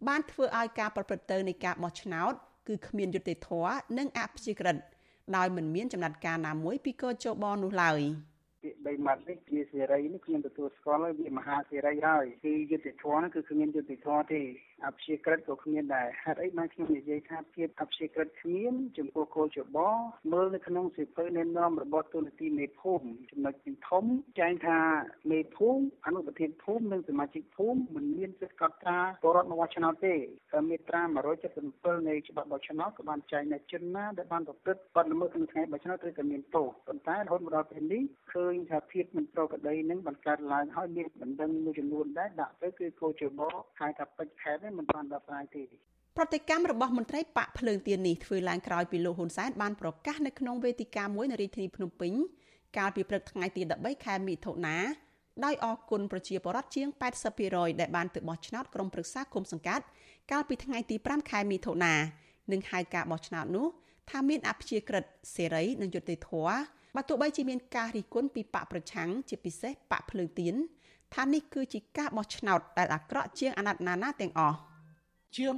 [0.07, 2.33] បានធ្វើឲ្យការប្រព្រឹត្តទៅនៃការបោះឆ្នោត
[2.67, 4.77] គឺគ្មានយុត្តិធម៌និងអព្យាក្រឹត
[5.35, 8.01] ដោយមិនមានចំណាត់ការណាមួយពីកោជបនោះឡើយ។
[8.65, 14.41] ពាក្យ3ម៉ាត់នេះជាសេរីនេះខ្ញុំទទួលស្គាល់ហើយវាមហាសេរីហើយគឺយុត្តិធម៌នេះគឺគ្មានយុត្តិធម៌ទេ
[14.87, 19.77] អព្យាក្រឹតក៏គ្មានដែរហេតុអីបានខ្ញុំនិយាយថាភាពអព្យាក្រឹតគ្មានចំពោះគោលច្ប
[20.31, 23.53] មើលនៅក្នុងសិភៅណែនាំរបស់ទូនទីមេភូមិចំណុច
[23.89, 24.03] ធំ
[24.39, 24.79] ចែងថា
[25.31, 30.15] មេភូមិអនុប្រធានភូមិនិងសមាជិកភូមិមិនមានសិទ្ធិកត់ត្រាបរដ្ឋមកឆ្នោតទេ
[30.69, 31.01] មាត្រា
[31.55, 43.41] 177នៃច្បាប់បោះឆ្នោតក៏បានចែងថាជនណាដែលបានប្រព្រឹត្តបទល្មើសក្នុងថ្ងៃបោះឆ្នោតត្រូវតែមានទោសប៉ុន្តែរហូតមកដល់ពេលនេះឃើញថាភាពមិនប្រក្រតីនឹងបង្កើតឡើងហើយមានបណ្ដឹងមួយចំនួនដែរដាក់ទៅគឺគោជប
[43.79, 45.63] ហៅថាពេជ្រខេត្តមិនបានដោះស្រាយទេ
[46.17, 52.13] ប្រតិកម្មរបស់មន្ត្រីបកភ្លើងទៀននេះធ្វើឡើងក្រោយពីលោកហ៊ុនសែនបានប្រកាសនៅក្នុងវេទិកាមួយនៅរាជធានីភ្នំពេញ
[52.77, 54.77] កាលពីព្រឹកថ្ងៃទី13ខែមិថុនា
[55.45, 56.87] ដោយអគុណប្រជាពលរដ្ឋជាង
[57.33, 59.85] 80%ដែលបានទៅបោះឆ្នោតក្រុមប្រឹក្សាគុំសង្កាត់
[60.31, 61.95] កាលពីថ្ងៃទី5ខែមិថុនា
[62.51, 63.67] និងហៅការបោះឆ្នោតនោះ
[64.09, 65.03] ថាមានអព្យាក្រឹត
[65.35, 66.57] សេរីនិងយុត្តិធម៌
[66.95, 70.55] បើទោះបីជាមានការរិះគន់ពីបកប្រឆាំងជាពិសេសបកភ្លើងទៀន
[71.13, 74.57] ថានេះគឺជាការបោះឆ្នោតដែលអាក្រក់ជាងអាណត្តិណាណាទាំងអស់
[75.37, 75.53] ជាង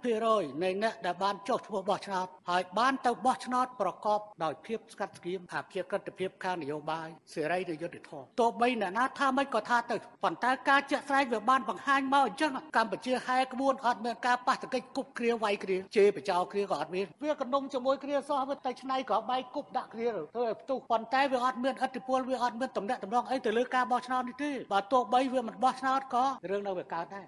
[0.00, 27.26] 80%នៃអ្នកដែលបានចុះឈ្មោះបោះឆ្នោតហើយបានទៅបោះឆ្នោតប្រកបដោយភាពស្កាត់ស្គៀមអាភិក្រិតភាពខាងនយោបាយសេរីឬយុត្តិធម៌ទោះបីអ្នកណាថាមិនក៏ថាទៅប៉ុន្តែការជាក់ស្ដែងវាបានបង្ហាញមកអញ្ចឹងកម្ពុជាហែក្បួនអត់មានការប៉ះទង្គិចគប់គ្រាវាយគ្រាជេរបចោគ្រាក៏អត់មានវាកណ្ដុំជាមួយគ្រាសោះវាតែឆ្នៃក៏បែកគប់ដាក់គ្រាធ្វើឲ្យផ្ទុះប៉ុន្តែវាអត់មានអធិពលវាអត់មានតំណែងតំណងអីទៅលើការបោះឆ្នោតនេះទេបើទោះបីវាមិនបោះឆ្នោតក៏រឿងនៅវាកើតដែរ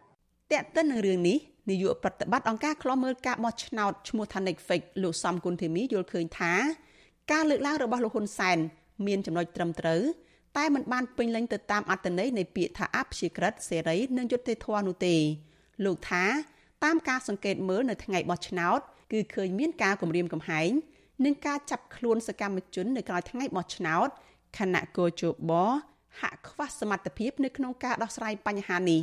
[0.52, 1.38] តេតិននឹងរឿងនេះ
[1.70, 6.52] នាយកប្រតិបត្តិអង្គការឃ្លាំមើលការបោះឆ្នោតឈ្មោះថា Netflix លោកសំគុណធីមីយល់ឃើញថា
[7.32, 8.58] ការលើកឡើងរបស់លោកហ៊ុនសែន
[9.06, 10.02] មានចំណុចត្រឹមត្រូវ
[10.56, 15.16] តែมันបានពេញលេញទៅតាមអត្តន័យនៃពាក្យថាអព្យាក្រឹតសេរីនិងយុត្តិធម៌នោះទេ
[15.84, 16.24] លោកថា
[16.84, 18.80] តាមការសង្កេតមើលនៅថ្ងៃបោះឆ្នោត
[19.12, 20.70] គឺឃើញមានការគម្រាមកំហែង
[21.24, 24.08] និងការចាប់ខ្លួនសកម្មជននៅក្រៅថ្ងៃបោះឆ្នោត
[24.58, 25.52] ខណៈកោជប
[26.20, 29.02] ហាក់ខ្វះសមត្ថភាពនៅក្នុងការដោះស្រាយបញ្ហានេះ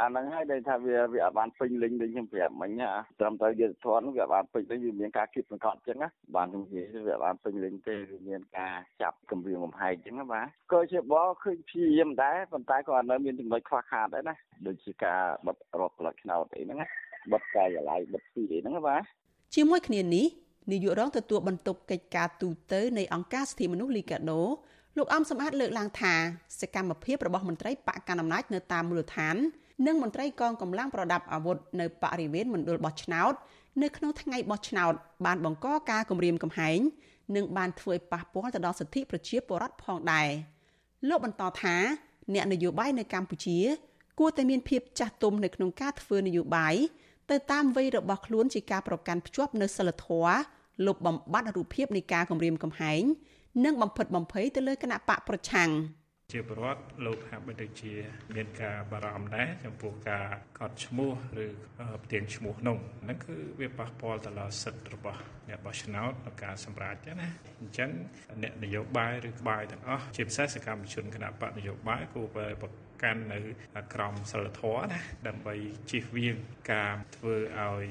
[0.00, 14.34] អាហ្នឹងហើយដែលថាវាវាអត់បានពេញលេញដូចខ្ញុំប្រាប់មិញណាត្រឹមត្រូវយុទ្ធធនវាបានពេញលេញវាមានការគិតសង្កត់អញ្ចឹងណាបានខ្ញុំនិយាយវាបានពេញលេញទេវាមានការចាប់គម្រាមកំហែងអញ្ចឹងណាបាទក៏ជាបឃើញព្យាយាមដែរប៉ុន្តែក៏នៅមានចំណុចខ្វះខាតដែរណា
[14.66, 16.86] ដូចជាការបិទរត់ផ្លឹកឆ្នោតអីហ្នឹងណា
[17.32, 19.02] បិទកាយឡៃបិទពីអីហ្នឹងបាទ
[19.54, 20.26] ជាមួយគ្នានេះ
[20.72, 24.42] នាយករងទទួលបន្ទុកកិច្ចការទូតទៅនៃអង្គការសិទ្ធិមនុស្សលីកាដូ
[24.98, 26.14] លោកអំសំអាតលើកឡើងថា
[26.60, 29.36] សកម្មភាពរបស់មន្ត្រីបកកណ្ដាលអំណាចនៅតាមមូលដ្ឋាន
[29.84, 33.32] និងមន្ត្រីកងកម្លាំងប្រដាប់អាវុធនៅបរិវេណមណ្ឌលបោះឆ្នោត
[33.82, 34.92] នៅក្នុងថ្ងៃបោះឆ្នោត
[35.26, 36.78] បានបង្កការគំរាមកំហែង
[37.36, 40.28] និងបានធ្វើឲ្យប៉ះពាល់ទៅដល់សិទ្ធិប្រជាពលរដ្ឋផងដែរ
[41.08, 41.76] លោកបន្តថា
[42.34, 43.58] អ្នកនយោបាយនៅកម្ពុជា
[44.18, 46.74] គួរតែមានភាពចាស់ទុំនៅក្នុងការធ្វើនយោបាយ
[47.30, 50.36] ទៅតាមវ័យរបស់ខ្លួនជាការប្រកាន់ភ្ជាប់នៅសិលធម៌
[50.86, 53.02] លុបបំបាត់រូបភាពនៃការគំរាមកំហែង
[53.64, 55.70] និងបំផិតបំភ័យទៅលើគណៈបកប្រឆាំង។
[56.32, 57.94] ជាប្រវត្តិលោកហាក់បីដូចជា
[58.36, 60.26] មានការបារម្ភដែរចំពោះការ
[60.58, 61.12] កត់ឈ្មោះ
[61.44, 61.46] ឬ
[62.04, 67.28] ផ្ទៀងឈ្មោះនោះហ្នឹងគឺវាប៉ះពាល់ទៅដល់សិទ្ធិរបស់អ្នកបោះឆ្នោតក្នុងការសម្រេចណា
[67.60, 67.90] អញ្ចឹង
[68.42, 72.70] អ្នកនយោបាយឬក្បាយទាំងអស់ជាពិសេសសកម្មជនគណៈបកនយោបាយគួរតែប្រ
[73.02, 73.38] កាន់នៅ
[73.94, 75.54] ក្រមសិលធម៌ណាដើម្បី
[75.90, 76.36] ជៀសវាង
[76.72, 77.86] ការធ្វើឲ្យ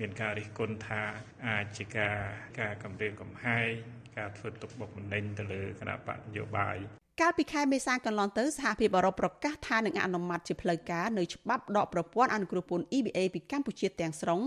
[0.00, 1.02] មានការរិះគន់ថា
[1.46, 2.18] អាចជាការ
[2.60, 3.70] ការកំរាមកំហែង
[4.16, 6.78] ការធ្វើទុកបុកម្នេញទៅលើគណៈបកនយោបាយ
[7.20, 14.40] កាលពីខែមេសាកន្លងទៅសហភាពអឺរ៉ុបប្រកាសថានឹងអនុម័តជាផ្លូវការនៅច្បាប់ដកប្រព័ន្ធអនុគ្រោះពន្ធ EBA ពីកម្ពុជាទាំងស្រុង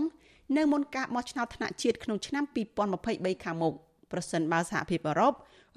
[0.56, 2.44] នៅមុនការបោះឆ្នោតថ្នាក់ជាតិក្នុងឆ្នាំ
[2.94, 3.74] 2023ខាងមុខ
[4.12, 5.32] ប្រសិនបើសហភាពអឺរ៉ុប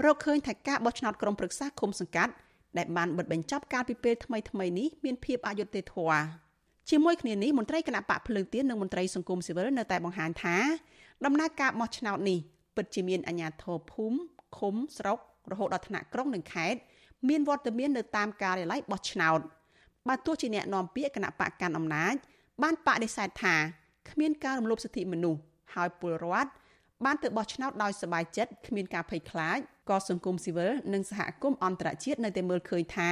[0.05, 2.33] រកឃើញថាការបោះឆ្នោតក្រុមប្រឹក្សាឃុំសង្កាត់
[2.77, 6.23] ដែលបានបិទបញ្ចប់កាលពីពេលថ្មីថ្មីនេះមានភាពអយុត្តិធម៌
[6.89, 10.57] ជាមួយគ្នានេះមន្ត្រីគណៈបកភ្លើងទៀននិងមន្ត្រីសង្គមស៊ីវិលនៅតែបង្ហាញថា
[11.25, 12.39] ដំណើរការបោះឆ្នោតនេះ
[12.75, 14.17] ពិតជាមានអាជ្ញាធរភូមិ
[14.57, 15.19] ឃុំស្រុក
[15.51, 16.79] រហូតដល់ថ្នាក់ក្រុងនិងខេត្ត
[17.29, 19.39] មានវត្តមាននៅតាមការិយាល័យបោះឆ្នោត
[20.07, 22.15] បើទោះជាអ្នកនាំពាក្យគណៈបកកាន់អំណាច
[22.63, 23.55] បានបដិសេធថា
[24.09, 25.39] គ្មានការរំលោភសិទ្ធិមនុស្ស
[25.75, 26.51] ហើយពលរដ្ឋ
[27.05, 29.57] បានទៅបោះឆ្នោតដោយសប្បាយចិត្តគ្មានការភ័យខ្លាច
[29.89, 33.09] ក៏សង្គមស៊ីវិលនិងសហគមន៍អន្តរជាតិនៅតែមើលឃើញថា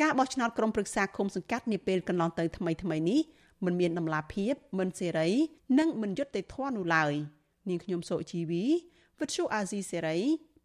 [0.00, 3.20] ការបោះឆ្នោតក្រុមប្រឹក្សាឃុំសង្កាត់នាពេលកន្លងទៅថ្មីថ្មីនេះ
[3.64, 5.28] មិនមានដំណាភាពមិនសេរី
[5.78, 7.12] និងមិនយុត្តិធម៌នោះឡើយ
[7.68, 8.64] នាងខ្ញុំសូជីវី
[9.20, 10.18] វិទ្យុអាស៊ីសេរី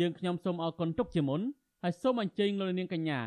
[0.00, 1.40] យើងខ្ញុំសូមអរគុណទុកជាមុន
[1.82, 3.20] ហើយសូមអញ្ជើញលោកនាងកញ្ញា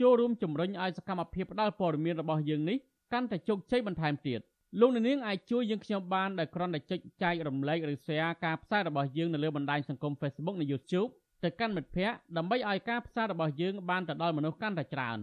[0.00, 2.76] ចូលរួមជំរុញឲ្យសកម្មភាពផ្តល់ព័ត៌មានរបស់យើងនេះ
[3.12, 4.40] កាន់តែជោគជ័យបន្ថែមទៀត
[4.80, 11.10] លោកនាងអាចជួយយើងខ្ញុំបានដោយគ្រាន់តែចុចចែករំលែកឬ share ការផ្សាយរបស់យើងនៅលើបណ្ដាញសង្គម Facebook និង YouTube
[11.44, 15.18] ទៅកាន់មិត្តភ័ក្តិដើម្បីឲ្យការផ្សាយរបស់យើងបានទៅដល់មនុស្សកាន់តែច្រើន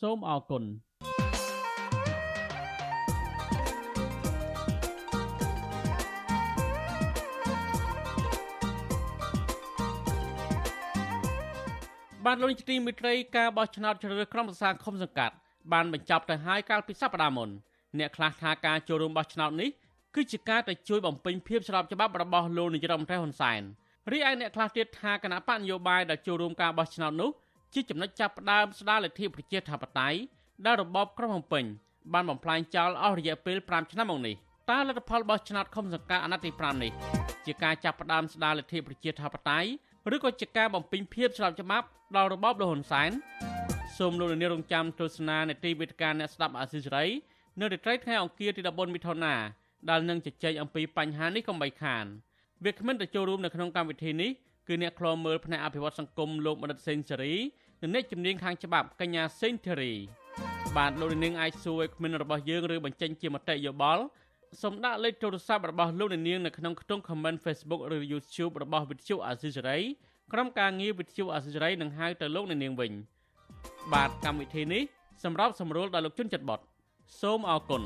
[0.00, 0.62] សូមអរគុណ
[12.32, 15.34] បានលោកនាយទីមិត្តរីការបោះឆ្នោតជ្រើសរើសក្រុមប្រឹក្សាឃុំសង្កាត់
[15.72, 17.50] បានបញ្ចប់ទៅហើយកាលពីសប្តាហ៍មុន
[17.98, 19.70] អ្នកខ្លះថាការចូលរួមបោះឆ្នោតនេះ
[20.14, 23.60] គឺជាការទៅជួយបំពេញភាពស្របច្បាប់របស់លោកនាយរដ្ឋមន្ត្រីហ៊ុនសែន
[24.12, 27.30] រីឯអ្នកខ្លះទៀតថាគណៈបកនយោបាយដែលចូលរួមការបោះឆ្នោតនោះ
[27.74, 30.18] ជាចំណុចចាប់ផ្ដើមស្ដារលទ្ធិប្រជាធិបតេយ្យ
[30.66, 31.64] ដែលរបបក្រុងភ្នំពេញ
[32.12, 34.34] បានបំផ្លាញចោលអស់រយៈពេល5ឆ្នាំមកនេះ
[34.70, 36.92] តើលទ្ធផលបោះឆ្នោតឃុំសង្កាត់អាណត្តិទី5នេះ
[37.46, 39.68] ជាការចាប់ផ្ដើមស្ដារលទ្ធិប្រជាធិបតេយ្យ
[40.14, 41.86] ឬក៏ជាការបំពេញភាពស្របច្បាប់
[42.16, 43.10] ដល់របបលហ៊ុនសែន
[43.98, 47.06] សូមលោកនាងរងចាំទស្សនានេតិវិទ្យាអ្នកស្ដាប់អាស៊ីសេរី
[47.60, 49.34] នៅរាត្រីថ្ងៃអង្គារទី14មិថុនា
[49.90, 52.04] ដែលនឹងជជែកអំពីបញ្ហានេះកុំបីខាន
[52.64, 54.30] វាគ្មិនទៅចូលរួមនៅក្នុងកម្មវិធីនេះ
[54.68, 57.34] គឺអ្នកខ្លោមើលផ្នែកអភិវឌ្ឍសង្គមលោកបណ្ឌិតសេងសេរី
[57.82, 59.92] និងអ្នកជំនាញខាងច្បាប់កញ្ញាសេងធីរី
[60.76, 64.04] បាទលោកនាងអាចសួរឲ្យគ្មិនរបស់យើងឬបញ្ចេញជាមតិយោបល់
[64.58, 69.78] សូមដាក់លេខទូរស័ព្ទរបស់លោកនាងនៅក្នុងខ្ទង់ comment Facebook ឬ YouTube របស់វិទ្យុអាស៊ីសេរី
[70.32, 72.92] ក្រុមការងារវិទ្យុអាស៊ីសេរីនឹងហៅទៅលោកនាងវិញ
[73.92, 74.82] បាទកម្មវិធីនេះ
[75.24, 76.60] សម្រាប់សម្រួលដល់លោកជុនចិត្តបត
[77.20, 77.82] សូមអរគុណ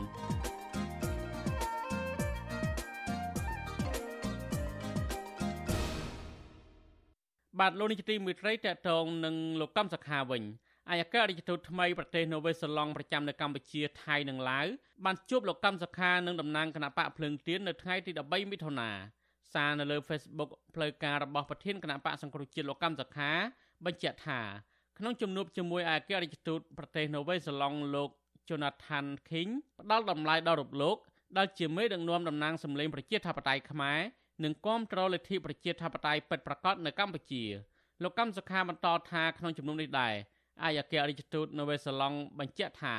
[7.60, 10.42] បាទលោកនាយកទីមេត្រីតកតងនឹងលោកកំសខាវិញ
[10.90, 14.66] អាយការដ្ឋានទូតថ្មីប្រទេសនូវេសឡង់ប្រចាំនៅកម្ពុជាថៃនិងឡាវ
[15.04, 18.90] បានជួបលោកកំសខានិងតំណាងគណៈបកភ្លើងទៀននៅថ្ងៃទី13មិថុនា
[19.52, 23.30] សារនៅលើ Facebook ផ្លូវការរបស់ប្រធានគណៈបកសង្គ្រោះជាតិលោកកម្មសខា
[23.84, 24.40] បញ្ជាក់ថា
[24.98, 28.10] ក្នុងជំនួបជាមួយឯកអគ្គរដ្ឋទូតប្រទេសនូវេសេឡង់លោក
[28.48, 30.96] Jonathan King ផ្ដល់តម្លៃដល់រូបលោក
[31.38, 34.00] ដែលជាមេដឹកនាំតំណាងសម្លេងប្រជាធិបតេយ្យខ្មែរ
[34.44, 37.44] និងគាំទ្រលទ្ធិប្រជាធិបតេយ្យពិតប្រាកដនៅកម្ពុជា
[38.02, 40.14] លោកកម្មសខាបន្តថាក្នុងជំនុំនេះដែរ
[40.62, 42.94] អាយអគ្គរដ្ឋទូតនៅវេសាឡង់បញ្ជាក់ថា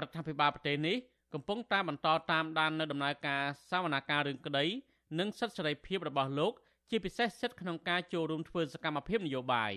[0.00, 0.96] រដ្ឋាភិបាលប្រទេសនេះ
[1.34, 4.64] កំពុងតែបន្តតាមដាននៅដំណើរការសវនាការរឿងក្តី
[5.18, 6.52] និងសិទ្ធិសេរីភាពរបស់លោក
[6.90, 9.72] ជាពិសេសសិទ្ធិក្នុងការចូលរួមធ្វើសកម្មភាពនយោបាយ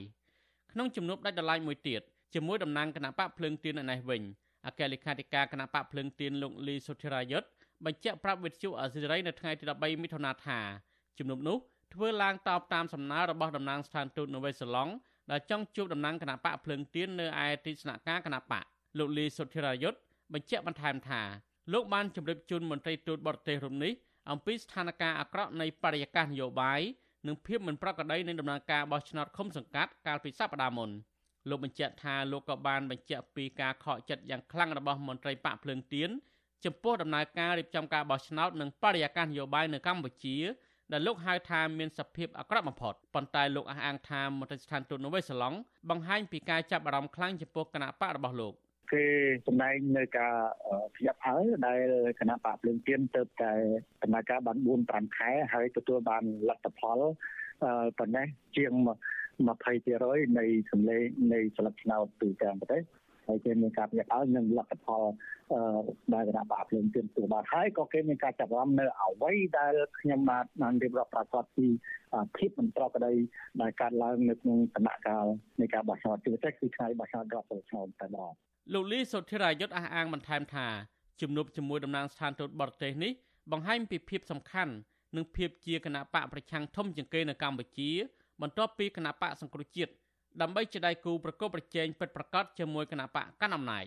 [0.72, 2.02] ក្នុងជំនួបដាច់ដライមួយទៀត
[2.34, 4.22] ជាមួយតំណាងគណៈបកភ្លើងទៀននៅនេះវិញ
[4.68, 7.48] អគ្គលេខាធិការគណៈបកភ្លើងទៀនលោកលីសុធិរាយុទ្ធ
[7.86, 10.60] បញ្ជាក់ប្រាប់វិទ្យុអេស៊ីរ៉ីនៅថ្ងៃទី13មិថុនាថា
[11.18, 11.58] ជំនុំនោះ
[11.94, 14.92] ធ្វើឡើងតបតាមសំណើរបស់តំណាងស្ថានទូតនៅវេសាឡង់
[15.32, 18.64] ដែលចង់ជួបតំណាងគណៈបកភ្លើងទៀននៅឯទីស្នាក់ការគណៈបក
[18.98, 20.00] លោកលីសុធិរាយុទ្ធ
[20.34, 21.22] បញ្ជាក់បន្ថែមថា
[21.74, 23.94] លោកបានជម្រាបជូនមន្ត្រីទូតបរទេសរូបនេះ
[24.32, 26.82] អំពីស្ថានភាពអាក្រក់នៃបរិយាកាសនយោបាយ
[27.28, 30.90] និងភាពមិនប្រក្រតីនៃដំណើរការបោះឆ្នោតឃុំសង្កាត់កាលពីសប្តាហ៍មុន
[31.50, 36.10] លោកបញ្ជាក់ថាលោកក៏បានបញ្ជាក់ពីការខកចិត្តយ៉ាងខ្លាំងរបស់មន្ត្រីបកភ្លើងទៀន
[36.66, 40.38] ចំពោះដំណើរការរៀបចំការបោះឆ្នោតនិងបរិយាកាសនយោបាយនៅកម្ពុជា
[40.92, 45.58] ដែលលោកហៅថាមានសភាពអាក្រក់បំផុតប៉ុន្តែលោកអះអាងថាមន្ត្រីស្ថានទូតនៅវេសាឡង់
[45.90, 48.54] បង្ហាញពីការចាប់អារម្មណ៍ខ្លាំងចំពោះគណៈបករបស់លោក
[48.94, 49.06] គេ
[49.48, 50.36] សម្ដែងនៅការ
[50.96, 51.82] ភ្ញាក់ផ្អើលដែល
[52.20, 53.52] គណៈបកភ្លើងទៀនទៅតែ
[54.02, 57.00] ដំណើរការបាន4 5ខែហើយទទួលបានលទ្ធផល
[58.00, 58.72] ប៉ុណ្ណេះជាង
[59.56, 62.82] 20%នៃសម្លេងនៃស្លឹកឆ្នោតទូទាំងប្រទេស
[63.28, 65.04] ហើយគេមានការភ្ញាក់ផ្អើលនិងលទ្ធផល
[66.14, 71.68] ដែលគណៈបកភ្លើងទៀនទទួលបានហើយក៏គេមានការចាប់អារម្មណ៍នៅអ្វីដែលខ្ញុំបានបានរៀបរាប់ប្រកាសពី
[72.38, 73.14] ភាពមិនប្រក្រតី
[73.62, 75.26] ដែលកើតឡើងនៅក្នុងដំណាក់កាល
[75.62, 78.32] នៃការបោះឆ្នោតជាពិសេសគឺថ្ងៃបោះឆ្នោតរដ្ឋសភាឆ្នោតតែម្ដង
[78.74, 80.68] លោកលីសុធិរាយុទ្ធអះអាងបន្ថែមថា
[81.22, 83.12] ជំនួបជាមួយតំណាងស្ថានទូតបរទេសនេះ
[83.52, 84.74] បង្ហាញពីភាពសំខាន់
[85.16, 87.92] និងភាពជាគណៈបកប្រឆាំងធំជាងគេនៅកម្ពុជា
[88.42, 89.92] បន្ទាប់ពីគណៈបកសង្គ្រោះជាតិ
[90.42, 93.86] ដើម្បីជាដៃគូប្រកបប្រជែងពិតប្រាកដជាមួយគណៈបកកណ្ដាលអំណាច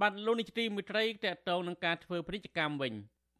[0.00, 2.94] បានលោកនាយទីមិត្តរីតេតងនឹងការធ្វើពាណិជ្ជកម្មវិញ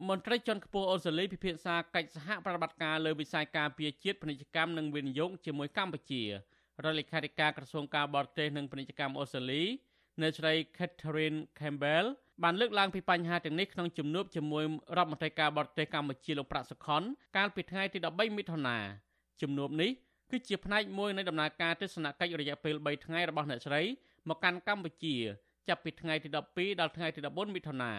[0.09, 6.29] មន្ត្រីជាន់ខ្ពស់អូស្ត្រាលីពិភាក្សាកិច្ចសហប្រតិបត្តិការលើវិស័យការពារជាតិពាណិជ្ជកម្មនិងវិនិយោគជាមួយកម្ពុជារ
[6.83, 9.63] ដ្ឋលេខាធិការក្រសួងការបរទេសនិងពាណិជ្ជកម្មអូស្ត្រាលី
[10.21, 12.05] អ្នកស្រី Catherine Campbell
[12.43, 14.63] បានលើកឡើងពីបញ្ហាទាំងនេះក្នុងជំនួបជាមួយ
[14.97, 17.01] រដ្ឋមន្ត្រីការបរទេសកម្ពុជាលោកប្រាក់សុខុន
[17.37, 18.77] កាលពីថ្ងៃទី13មិថុនា
[19.41, 19.91] ជំនួបនេះ
[20.31, 23.81] គឺជាផ្នែកមួយនៃដំណើរការទស្សនកិច្ចរយៈពេល3ថ្ងៃរបស់អ្នកស្រី
[24.29, 25.15] មកកាន់កម្ពុជា
[25.67, 27.91] ចាប់ពីថ្ងៃទី12ដល់ថ្ងៃទី14មិថុនា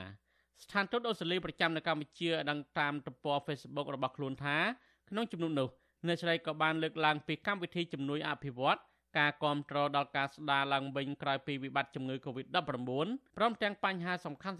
[0.62, 4.56] ស្ថានទូតអូស្ត្រាលីប្រចាំនៅកម្ពុជាដឹងតាមទំព័រ Facebook របស់ខ្លួនថា
[5.10, 5.68] ក្នុងជំនួបនោះ
[6.06, 8.78] អ្នកស្រីក៏បានលើកឡើងពីកម្មវិធីជំនួយអភិវឌ្ឍ
[9.18, 12.58] ការគ្រប់គ្រងដល់ការស្ដារឡើងវិញក្រោយពីវិបត្តិជំងឺ Covid-19
[13.36, 14.58] ព្រមទាំងបញ្ហាសំខាន់ៗ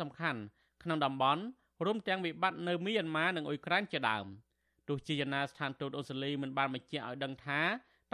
[0.83, 1.43] ក្នុងតំបន់
[1.85, 4.27] រួមទាំងវិបត្តិនៅមីយ៉ាន់ម៉ានិងអ៊ុយក្រែនជាដើម។
[4.88, 7.61] ទោះជាយ៉ាងណាស្ថានទូតអូស្ត្រាលីមិនបានបញ្ជាក់ឲ្យដឹងថា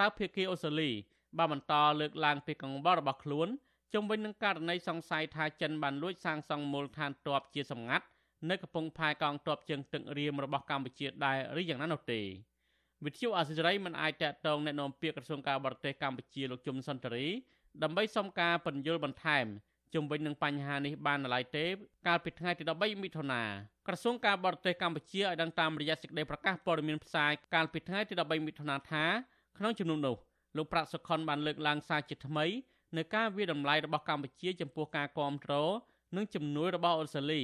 [0.00, 0.90] តើភាគីអូស្ត្រាលី
[1.38, 3.48] បានបន្តលើកឡើងពីកង្វល់របស់ខ្លួន
[3.94, 8.07] ជុំវិញនឹងករណីសង្ស័យថាចិនបានលួចសាងសង់មូលដ្ឋានទ័ពជាសម្ងាត់
[8.50, 12.20] នៅកំពង់ផែកងទ័ពជើងទឹករៀមរបស់កម្ពុជាដែរឬយ៉ាងណានោះទេ
[13.04, 17.26] វិទ្យុអសិរ័យមិនអាចតកតងណែនាំពាក្យក្រសួងការបរទេសកម្ពុជាលោកជុំសុនតរី
[17.83, 19.46] ដើម្បីសុំការពន្យល់បន្ថែម
[19.94, 21.64] ជុំវិញនឹងបញ្ហានេះបាននៅឡើយទេ
[22.07, 23.42] កាលពីថ្ងៃទី13មិថុនា
[23.87, 29.05] ក្រសួងការបរទេសកម្ពុជាឲ្យដឹងតាមរយៈសេចក្តីប្រកាសព័ត៌មានផ្សាយកាលពីថ្ងៃទី13មិថុនាថា
[29.59, 30.16] ក្នុងជំនុំនោះ
[30.57, 32.46] លោកប្រាក់សុខុនបានលើកឡើងសារជាថ្មី
[32.96, 35.70] នៅការវិតម្លៃរបស់កម្ពុជាចំពោះការគ្រប់គ្រង
[36.16, 37.42] និងជំនួយរបស់អូស្ត្រាលី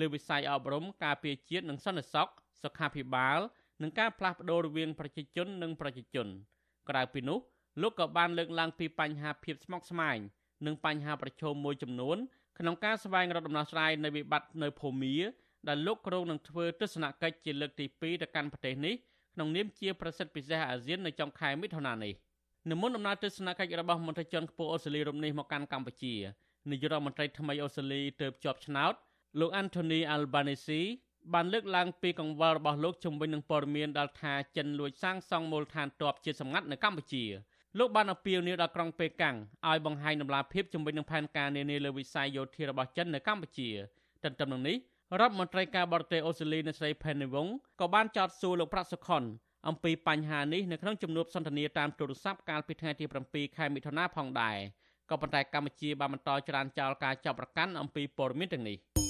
[0.00, 2.28] លើវិស័យអប់រំការពារជាតិនិងសន្តិសុខ
[2.62, 3.38] សុខាភិបាល
[3.82, 6.28] និងការផ្លាស់ប្តូររវាងប្រជាជននិងប្រជាជន
[6.88, 7.38] ក្រៅពីនោះ
[7.82, 10.18] លោកក៏បានលើកឡើងពីបញ្ហាភាពស្មុគស្មាញ
[10.66, 12.16] និងបញ្ហាប្រឈមមួយចំនួន
[12.58, 15.16] ក្នុងការស្វែងរកដំណោះស្រាយនៃវិបត្តិនៅភូមា
[15.68, 18.94] ដែលលោកគ្រងនឹងធ្វើទស្សនកិច្ចជាលើកទី2ទៅកាន់ប្រទេសនេះ
[19.34, 22.14] ក្នុងនាមជាប្រសិទ្ធពិសេសអាស៊ាននៅចុងខែមិថុនានេះ
[22.70, 26.14] និមន្តដំណើរទស្សនកិច្ចរបស់មន្ត្រីជាន់ខ្ពស់អូស្ត្រាលីរូបនេះមកកាន់កម្ពុជា
[26.70, 28.92] នាយករដ្ឋមន្ត្រីថ្មីអូស្ត្រាលីទើបជាប់ឆ្នោត
[29.40, 30.82] លោក Anthony Albanese
[31.34, 37.24] បានលើកឡើងពីកង្វល់របស់លោកជំវិញនឹងព័ត៌មានដែលថាចិនលួចសាងសង់មូលដ្ឋានទ័ពជាសម្ងាត់នៅកម្ពុជា
[37.78, 39.36] លោកបានអំពាវនាវដល់ក្រុងប៉េកាំង
[39.68, 43.68] ឲ្យបង្ហាញដំណាភាពជំវិញនឹងផែនការនានាលើវិស័យយោធារបស់ចិននៅកម្ពុជា
[44.24, 44.76] ទន្ទឹមនឹងនេះ
[45.20, 47.48] រដ្ឋមន្ត្រីការបរទេសអូស្ត្រាលីនៅស្រី Penny Wong
[47.80, 49.22] ក៏បានចោទសួរលោកប្រាក់សុខុន
[49.68, 54.58] អំពីបញ្ហានេះនៅក្នុងជំនួបសន្ទនាតាមទូរស័ព្ទកាលពីថ្ងៃទី7ខែមិថុនាផងដែរ
[55.10, 58.78] ក៏ប៉ុន្តែកម្ពុជាបានបន្តច្រានចោលការចាប់ប្រកាន់អំពីព័ត៌មានទាំងនេះ។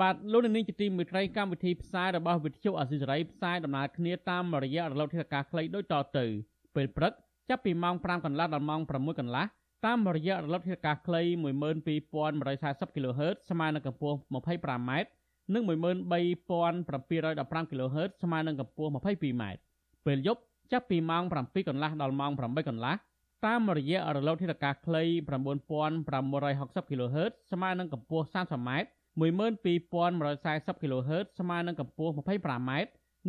[0.00, 6.24] បាទលោកនាងជាទីមេត្រីកម្មវិធីផ្សាយរបស់វិទ្យុអស៊ីសេរីផ្សាយដំណើរគ្នាតាមរយៈរលកធាតុអាកាសខ្លីដូចតទៅ
[6.74, 7.12] ពេលព្រឹក
[7.48, 9.44] ចាប់ពីម៉ោង5កន្លះដល់ម៉ោង6កន្លះ
[9.86, 11.22] តាមរយៈរលកធាតុអាកាសខ្លី
[12.02, 14.90] 12140 kHz ស្មើនឹងកម្ពស់ 25m
[15.54, 19.44] និង13715 kHz ស្មើនឹងកម្ពស់ 22m
[20.06, 20.40] ពេលយប់
[20.72, 22.94] ចាប់ពីម៉ោង7កន្លះដល់ម៉ោង8កន្លះ
[23.46, 25.02] តាមរយៈរលកធាតុអាកាសខ្លី
[26.82, 28.70] 9560 kHz ស្មើនឹងកម្ពស់ 30m
[29.20, 32.70] 12140 kHz ស្មើនឹងកម្ពស់ 25m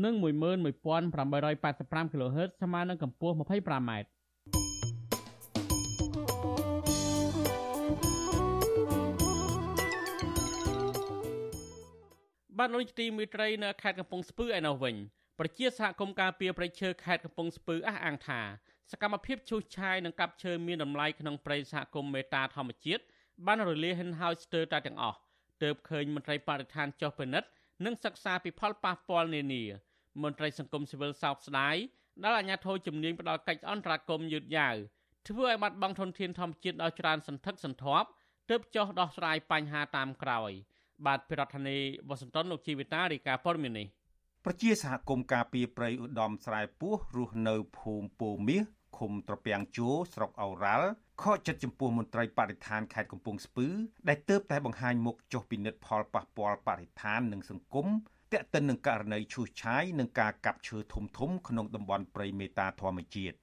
[0.03, 3.91] និង11885 kHz ស្មើនឹងកម្ពស់ 25m
[12.57, 14.95] បានលោកទីមេត្រីនៅខេត្តកំពង់ស្ពឺឯនោះវិញ
[15.39, 18.41] ប្រជាសហគមន៍ការពារប្រៃឈើខេត្តកំពង់ស្ពឺអះអាងថា
[18.91, 23.03] សកម្មភាពឈូសឆាយនិងកាប់ឈើមានតម្លៃក្នុងព្រៃសហគមន៍មេតាធម្មជាតិ
[23.45, 25.17] បានរលាហិនហើយស្ទើរតែទាំងអស់
[25.63, 27.49] ទើបឃើញមន្ត្រីបរិស្ថានចុះពិនិត្យ
[27.85, 29.63] និងសិក្សាពីផលប៉ះពាល់នានា
[30.23, 31.75] មន្ត្រីសង្គមស៊ីវិលសោកស្ដាយ
[32.23, 34.75] ដែលអាជ្ញាធរជំនាញផ្ដល់កិច្ចអន្តរាគមន៍យឺតយ៉ាវ
[35.27, 38.07] ធ្វើឲ្យបាត់បង់ធនធានធម្មជាតិដល់ច្រើនសន្ធឹកសន្ធាប់
[38.49, 40.51] ទើបចុះដោះស្រាយបញ្ហាតាមក្រោយ
[41.05, 43.87] បាទប្រធានាធិបតីវ៉ាស៊ីនតោនលោកជីវិតារីកាព័រមីនេះ
[44.45, 48.63] ប្រជាសហគមន៍ការពីប្រៃឧត្តមស្រែពោះរស់នៅភូមិពោមាស
[48.97, 50.89] ឃុំត្រពាំងជួស្រុកអូរ៉ាល់
[51.21, 53.67] ខកចិត្តចំពោះមន្ត្រីបរិស្ថានខេត្តកំពង់ស្ពឺ
[54.07, 57.87] ដែលទៅតែបង្ហាញមុខចុះពិនិត្យផលប៉ះពាល់បរិស្ថាននិងសង្គម
[58.33, 63.35] ទាក់ទិននឹងករណីឈូសឆាយនិងការកាប់ឈើធំធំក្នុងតំបន់ព្រៃមេតាធម្មជាតិ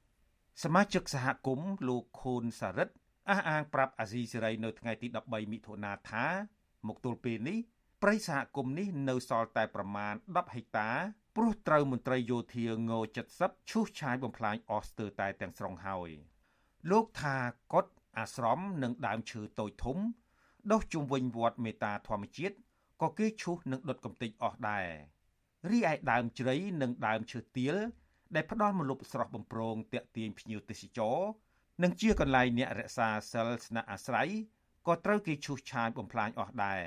[0.63, 2.89] សមាជិកសហគមន៍លោកខូនសារិត
[3.31, 6.27] អះអាងប្រាប់អាស៊ីសេរីនៅថ្ងៃទី13មិថុនាថា
[6.89, 7.59] មកទល់ពេលនេះ
[8.03, 10.91] ព្រៃសហគមន៍នេះនៅសល់តែប្រមាណ10ហិកតា
[11.37, 12.93] ព្រោះត្រូវមន្ត្រីយោធាង
[13.31, 16.11] 70ឈូសឆាយបំផ្លាញអស់ស្ទើរតែទាំងស្រុងហើយ
[16.91, 17.37] លោកថា
[17.73, 17.87] កុដ
[18.19, 19.99] អាស្រមនិងដើមឈើតូចធំ
[20.73, 22.57] ដុះជុំវិញវត្តមេតាធម្មជាតិ
[23.03, 24.87] ក៏គេឈូសនិងដុតកំទេចអស់ដែរ
[25.71, 27.77] រីឯដើមជ្រៃនិងដើមឈើទាល
[28.35, 31.19] ដែលផ្ដល់មលុបស្រស់បំប្រងតាក់ទាញភ្ញៀវទេសចរ
[31.83, 34.29] និងជាកន្លែងអ្នករក្សាសិលស្នាក់អាស្រ័យ
[34.87, 36.83] ក៏ត្រូវគេឈូសឆាយបំផ្លាញអស់ដែរ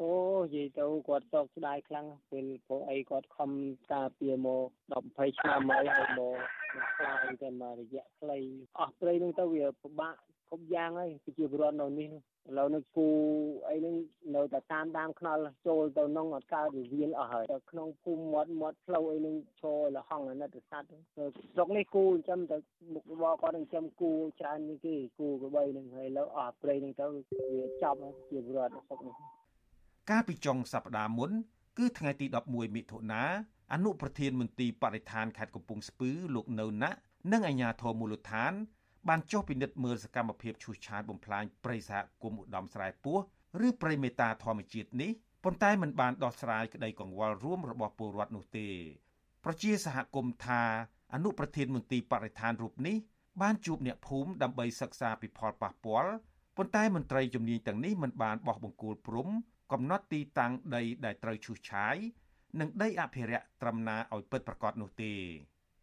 [0.00, 0.10] អូ
[0.42, 3.50] និយាយទៅគាត់សោកស្ដាយខ្លាំងពេលព្រោះអីគាត់ខំ
[3.92, 6.36] ការពារមក10 20ឆ្នាំហើយហើយមក
[6.76, 8.38] មកខ្លាយតែមករយៈខ្លី
[8.78, 10.14] អស់ព្រៃនឹងទៅវាពិបាក
[10.48, 12.10] គ្រប់យ៉ាងហើយប្រជាពលរដ្ឋនៅនេះ
[12.48, 13.08] ឥឡូវនេះគូ
[13.68, 13.94] អីហ្នឹង
[14.36, 20.90] នៅតែតាមតាមខ្នល់ចូលទៅក្នុងអត់កើតវិវាលអស់ហើយទៅក្នុងភូមិមាត់មាត់ផ្លូវអីហ្នឹងឈរលហងអាណិតសัตว์
[21.54, 22.56] ស្រុកនេះគូចិញ្ចឹមតែ
[22.94, 27.98] មុខរបរគាត់នឹងចិញ្ចឹមគូច្រើនជាងគេគូក្របីហ្នឹងហើយឥឡូវអស់ព្រៃហ្នឹងទៅវាចាប់
[28.30, 29.16] ជាពលរដ្ឋស្រុកនេះ
[30.10, 31.30] កាលពីចុងសប្តាហ៍មុន
[31.78, 33.22] គឺថ្ងៃទី11មិថុនា
[33.72, 36.98] អនុប្រធានមន្ទីរបរិស្ថានខេត្តកំពង់ស្ពឺលោកនៅណាក់
[37.32, 38.52] និងអាជ្ញាធរមូលដ្ឋាន
[39.08, 43.18] បានចុះពិនិត្យមើលសកម្មភាពឈូសឆាយបំផ្លាញព្រៃសហគមន៍ឧត្តមស្រែពោះ
[43.66, 45.10] ឬព្រៃមេតាធម្មជាតិនេះ
[45.44, 48.68] ប៉ុន្តែมันបានដោះស្រាយក្តីកង្វល់រួមរបស់ពលរដ្ឋនោះទេ
[49.44, 50.62] ប្រជាសហគមន៍ថា
[51.14, 52.96] អនុប្រធានមន្ទីរបរិស្ថានរូបនេះ
[53.42, 56.12] បានជួបអ្នកភូមិដើម្បីសិក្សាពីផលប៉ះពាល់
[56.56, 59.28] ប៉ុន្តែមន្ត្រីជំនាញទាំងនេះមិនបានបោះបង្គោលព្រំ
[59.72, 61.96] កំណត់ទីតាំងដីដែលត្រូវឈូសឆាយ
[62.60, 65.14] និងដីអភិរក្សត្រឹមណាឲ្យពិតប្រាកដនោះទេ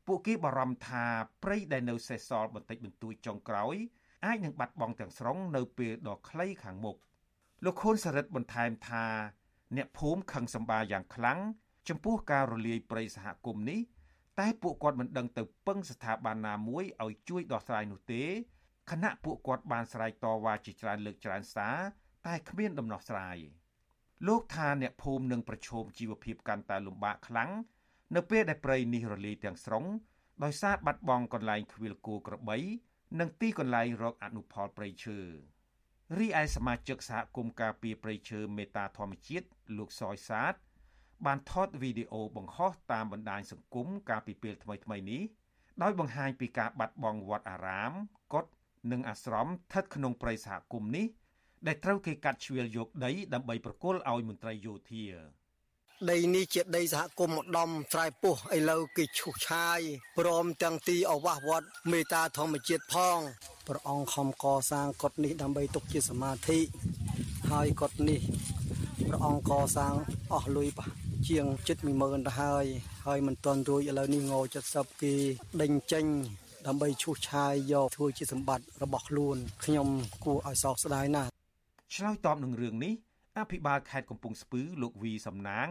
[0.08, 1.06] ពួកគេបារម្ភថា
[1.44, 3.76] ព្រៃដែលនៅសេសសល់បន្តិចបន្តួចចុងក្រោយ
[4.26, 6.98] អាចនឹងបាត់បង់ទាំងស្រុងនៅពេលដ៏ខ្លីខាងមុខ
[7.66, 9.06] លោកខូនសរិទ្ធបន្ថែមថា
[9.78, 11.40] អ្នកភូមិខឹងសម្បាយ៉ាងខ្លាំង
[11.90, 13.80] ចំពោះការរលាយព្រៃសហគមន៍នេះ
[14.40, 18.24] តែពួកគាត់មិនដឹងទៅពឹងស្ថាប័នណាមួយឲ្យជួយដោះស្រាយនោះទេ
[18.92, 21.78] ខណៈពួកគាត់បានស្រែកតវ៉ាជាច្រើនលើកច្រើនសារ
[22.28, 23.38] តែគ្មានដំណោះស្រាយ។
[24.28, 27.52] លោកថាអ្នកភូមិនឹងប្រឈមជីវភាពកាន់តែលំបាកខ្លាំង
[28.16, 29.86] នៅពេលដែលព្រៃនេះរលាយទាំងស្រុង
[30.44, 32.58] ដោយសារបាត់បង់កន្លែងខ្វៀលគោក្របី
[33.20, 35.20] និងទីកន្លែងរកអនុផលព្រៃឈើ
[36.18, 40.54] រីឯសមាជិកសហគមន៍ការពារព្រៃឈើមេតាធម្មជាតិលោកសយសាទ
[41.26, 45.22] បានថតវីដេអូបង្ហោះតាមបណ្ដាញសង្គមកាលពីពេលថ្មីៗនេះ
[45.82, 47.92] ដោយបង្ហាញពីការបាត់បង់វត្តអារាម
[48.34, 48.50] កុដិ
[48.92, 51.06] និងអាស្រមស្ថិតក្នុងព្រៃសហគមន៍នេះ
[51.68, 55.06] ដែលត្រូវគេកាត់ជ្រៀលយកដីដើម្បីប្រគល់ឲ្យមន្ត្រីយោធា
[56.12, 59.80] ដីនេះជាដីសហគមន៍ម្ដំស្រែពោះឥឡូវគេឈូសឆាយ
[60.18, 63.20] ព្រមទាំងទីអវាសវត្តមេតាធម្មជាតិផង
[63.68, 66.60] ព្រះអង្គខំកសាងកុដនេះដើម្បីទុកជាសមាធិ
[67.52, 68.22] ហើយកុដនេះ
[69.08, 69.94] ព្រះអង្គកសាង
[70.34, 70.88] អស់លុយបះ
[71.28, 72.66] ជាងជិត10000ទៅហើយ
[73.06, 74.34] ហើយមិនទាន់រួចឥឡូវនេះង
[74.70, 75.14] 70គេ
[75.62, 76.06] ដេញចេញ
[76.68, 79.88] ដើម្បីឈូសឆាយយកធ្វើជាសម្បត្តិរបស់ខ្លួនខ្ញុំ
[80.24, 81.29] គួរឲ្យសោកស្ដាយណាស់
[81.96, 82.94] ឆ្លើយតបនឹងរឿងនេះ
[83.38, 85.68] អភិបាលខេត្តកំពង់ស្ពឺលោកវីសំណាង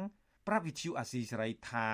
[0.46, 1.88] ប្រាប់វិទ្យុអាស៊ីសេរីថា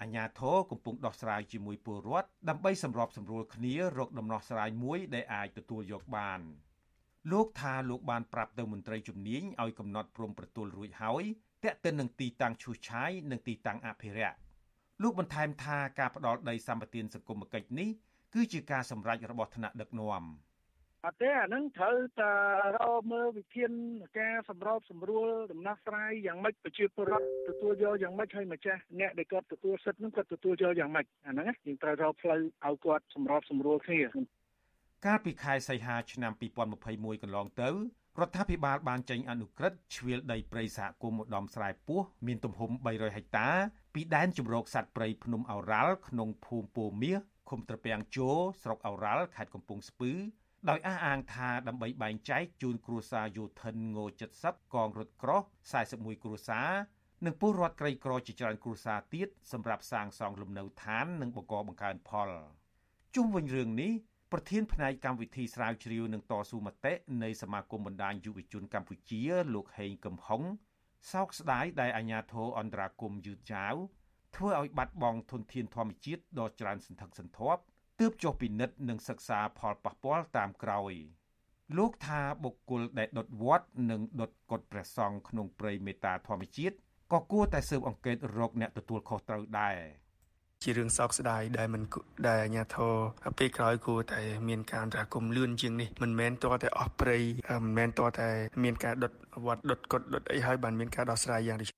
[0.00, 6.40] អាញាធរកំពុងដោះស្រាយជាមួយពលរដ្ឋដើម្បីសម្របសម្រួលគ្នារកដំណោះស្រាយមួយដែលអាចទទួលយកបាន
[7.32, 11.24] លោកថាលោកបានប្រាប់ទៅមន្ត្រីជំនាញឲ្យកំណត់ព្រំប្រទល់រួចហើយ
[11.64, 14.36] តាក់ទិននឹងទីតាំងឈូសឆាយនិងទីតាំងអភិរក្ស
[15.02, 17.88] លោកបន្ថែមថាការផ្ដាល់ដីសម្បត្តិសង្គមគិច្ចនេះ
[18.34, 20.24] គឺជាការសម្រេចរបស់ថ្នាក់ដឹកនាំ
[21.06, 22.32] អត់ទេអាហ្នឹងត្រូវតែ
[22.76, 23.70] រកមើលវិធាន
[24.18, 34.00] ការសម្របសម្រួលដំណោះស្រាយយ៉ាងម៉េចប្រជាពលរដ្ឋទទួលយកយ៉ាងម៉េចហើយម្ចាស់អ្នកដែលគាត់ទទួលសិទ្ធិហ្នឹងគាត់ទទួលយកយ៉ាងម៉េចអាហ្នឹងយើងត្រូវរកផ្លូវឲ្យគាត់សម្របសម្រួលគ្នា
[35.06, 37.68] កាលពីខែសីហាឆ្នាំ2021កន្លងទៅ
[38.20, 43.48] រដ្ឋាភិបាលបានចេញអនុក្រឹត្យជ្រៀលដីព្រៃសហគមន៍ឧត្តមស្រែពោះមានទំហំ300ហិកតា
[43.94, 48.30] ពីដែនជំរកសត្វព្រៃភ្នំឱរ៉ាល់ក្នុងភូមិពោមាសឃុំត្រពាំងជោ
[48.62, 50.12] ស្រុកឱរ៉ាល់ខេត្តកំពង់ស្ពឺ
[50.70, 53.98] ដោយអះអាងថាដើម្បីបែងចែកជូនគ្រួសារយោធិនង
[54.36, 55.42] 70កងរថក្រោះ
[55.82, 56.68] 41គ្រួសារ
[57.26, 62.30] និងពលរដ្ឋក្រីក្រជាច្រើនគ្រួសារទៀតសម្រាប់សាងសង់លំនៅឋាននិងបកកបង្កើនផល
[63.14, 63.92] ជុំវិញរឿងនេះ
[64.32, 66.92] ប្រធានផ្នែកកម្មវិធីស្រាវជ្រាវនិងតស៊ូមតិ
[67.22, 69.20] នៃសមាគមបណ្ដាញយុវជនកម្ពុជា
[69.54, 70.42] លោកហេងកំហុង
[71.12, 73.74] សោកស្ដាយដែលអាញាធរអន្តរាគមយឺតយ៉ាវ
[74.36, 77.62] ធ្វើឲ្យបាត់បង់ធនធានធម្មជាតិដ៏ច្រើនសន្ធឹកសន្ធាប់
[78.00, 80.92] ទើបចុះពិនិត្យនិងសិក្សាផលប៉ះពាល់តាមក្រោយ
[81.78, 86.76] លោកថាបុគ្គលដែលដុតវត្តនិងដុតកុដព្រះសង្ឃក្នុងព្រៃមេតាធម្មជាតិ
[87.12, 89.76] ក៏គួរតែស៊ើបអង្កេតរកអ្នកទទួលខុសត្រូវដែរ
[90.62, 91.82] ជារឿងសោកស្ដាយដែលមិន
[92.28, 92.94] ដែលអាញាធរ
[93.38, 97.18] ពេលក្រោយគួរតែមានការអន្តរាគមលឿនជាងនេះមិនមែនតតែអស់ព្រៃ
[97.64, 98.30] មិនមែនតតែ
[98.64, 99.12] មានការដុត
[99.46, 101.68] វត្តដុតកុដដុតអីហើយបានមានការដោះស្រាយយ៉ាងនេះ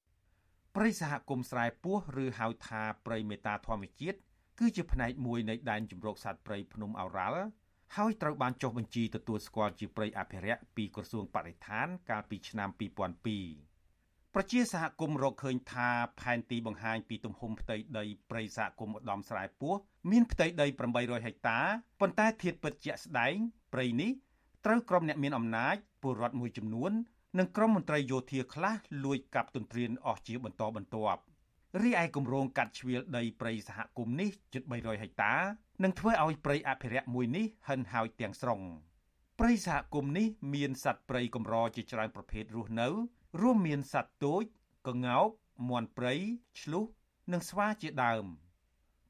[0.77, 4.19] ព្រៃសហគមន៍ស្រែពោះឬហៅថាព្រៃមេតាធម្មជាតិ
[4.59, 7.43] គឺជាផ្នែកមួយនៃដែនជម្រកសត្វព្រៃភ្នំឱរ៉ាល់
[7.97, 15.89] ហើយត្រូវបានចុះបញ្ជីទទួលស្គាល់ជាព្រៃអភិរក្សពីក្រសួងបរិស្ថានកាលពីឆ្នាំ2002ប្រជាសហគមន៍រកឃើញថា
[16.21, 19.75] ផែនទីបង្ហាញពីទំហំផ្ទៃដីព្រៃសហគមន៍ឧត្តមស្រែពោះ
[20.11, 21.61] មានផ្ទៃដី800ហិកតា
[22.01, 23.35] ប៉ុន្តែធាតុពិតជាក់ស្ដែង
[23.73, 24.11] ព្រៃនេះ
[24.65, 26.93] ត្រូវក្រុមអ្នកមានអំណាចពលរដ្ឋមួយចំនួន
[27.39, 31.21] និងក្រុមមន្ត្រីយោធាខ្លះលួចកាប់ទន្ទ្រានអស់ជាបន្តបន្ទាប់
[31.83, 35.35] រីឯគម្រោងកាត់ជ្រៀលដីព្រៃសហគមន៍នេះជិត300ហិកតា
[35.83, 38.61] នឹងធ្វើឲ្យព្រៃអភិរក្សមួយនេះហិនហោចទាំងស្រុង
[39.39, 42.89] ព្រៃសហគមន៍នេះមានសត្វព្រៃកម្រជាច្រើនប្រភេទរស់នៅ
[43.41, 44.43] រួមមានសត្វទោច
[44.89, 45.29] ក្ងោក
[45.69, 46.15] មាន់ព្រៃ
[46.61, 46.85] ឆ្លុះ
[47.33, 48.25] និងស្វាជាដើម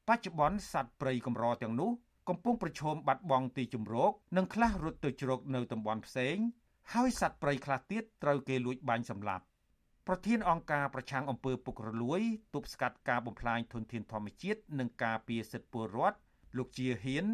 [0.07, 1.91] បច្ចុប្បន្នសត្វព្រៃកម្រទាំងនោះ
[2.29, 6.37] កំពុងប្រឈមបាត់បង់ទីជម្រកនិងខ្លះរត់ទៅជ្រកនៅតំបន់ផ្សេង
[6.93, 9.45] ហើយសត្វព្រៃខ្លះទៀតត្រូវគេលួចបាញ់សម្លាប់
[10.07, 12.21] ប្រធានអង្គការប្រឆាំងអំពើពុករលួយ
[12.53, 16.17] ទប់ស្កាត់ការបំផ្លាញធនធានធម្មជាតិនិងការពារសិទ្ធិពលរដ្ឋ
[16.57, 17.25] លោកជាហ៊ាន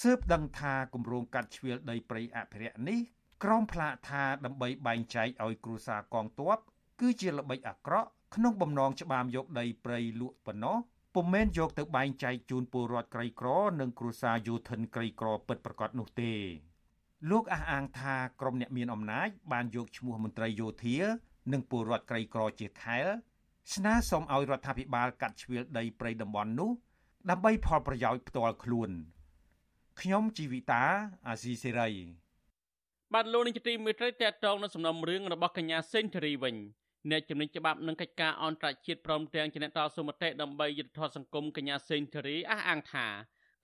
[0.00, 3.00] ស៊ើបដឹងថាគម្រោងកាត់ជ្រៀលដីព្រៃអភិរក្សនេះ
[3.44, 6.58] ក្រមផ្លាកថាដើម្បីបែងចែកឲ្យគ្រួសារកងទ័ព
[7.00, 10.76] គឺជាល្បិចអាក្រក់ក្នុងបំណងច្បាមយកដីព្រៃលក់ប៉ុណ្ណោះ
[11.14, 13.48] ពុំមែនយកទៅបែងចែកជូនពលរដ្ឋក្រីក្រ
[13.80, 16.32] និងគ្រួសារយោធិនក្រីក្រពិតប្រាកដនោះទេ
[17.30, 20.96] លោកអះអាងថាក្រុមអ្នកមានអំណាចបានយកឈ្មោះមន្ត្រីយោធា
[21.52, 23.06] និងពលរដ្ឋក្រីក្រជាខែល
[23.74, 26.70] ស្នើសុំឲ្យរដ្ឋាភិបាលកាត់ជ្រៀលដីព្រៃតំបន់នោះ
[27.30, 28.90] ដើម្បីផលប្រយោជន៍ផ្ទាល់ខ្លួន
[30.00, 30.82] ខ្ញុំជីវិតា
[31.28, 31.90] អាស៊ីសេរី
[33.14, 36.56] បាទលោកនាយកទីមេត្រីតេតងនៅសំណុំរឿងរបស់កញ្ញាសេងធារីវិញ
[37.10, 43.06] អ្នកជំនាញច្បាប់និងកិច្ចការអន្តរជាតិព្រមទាំងជាអ្នកតស៊ូមតិដើម្បីយុត្តិធម៌សង្គមកញ្ញាសេងធារីអះអាងថា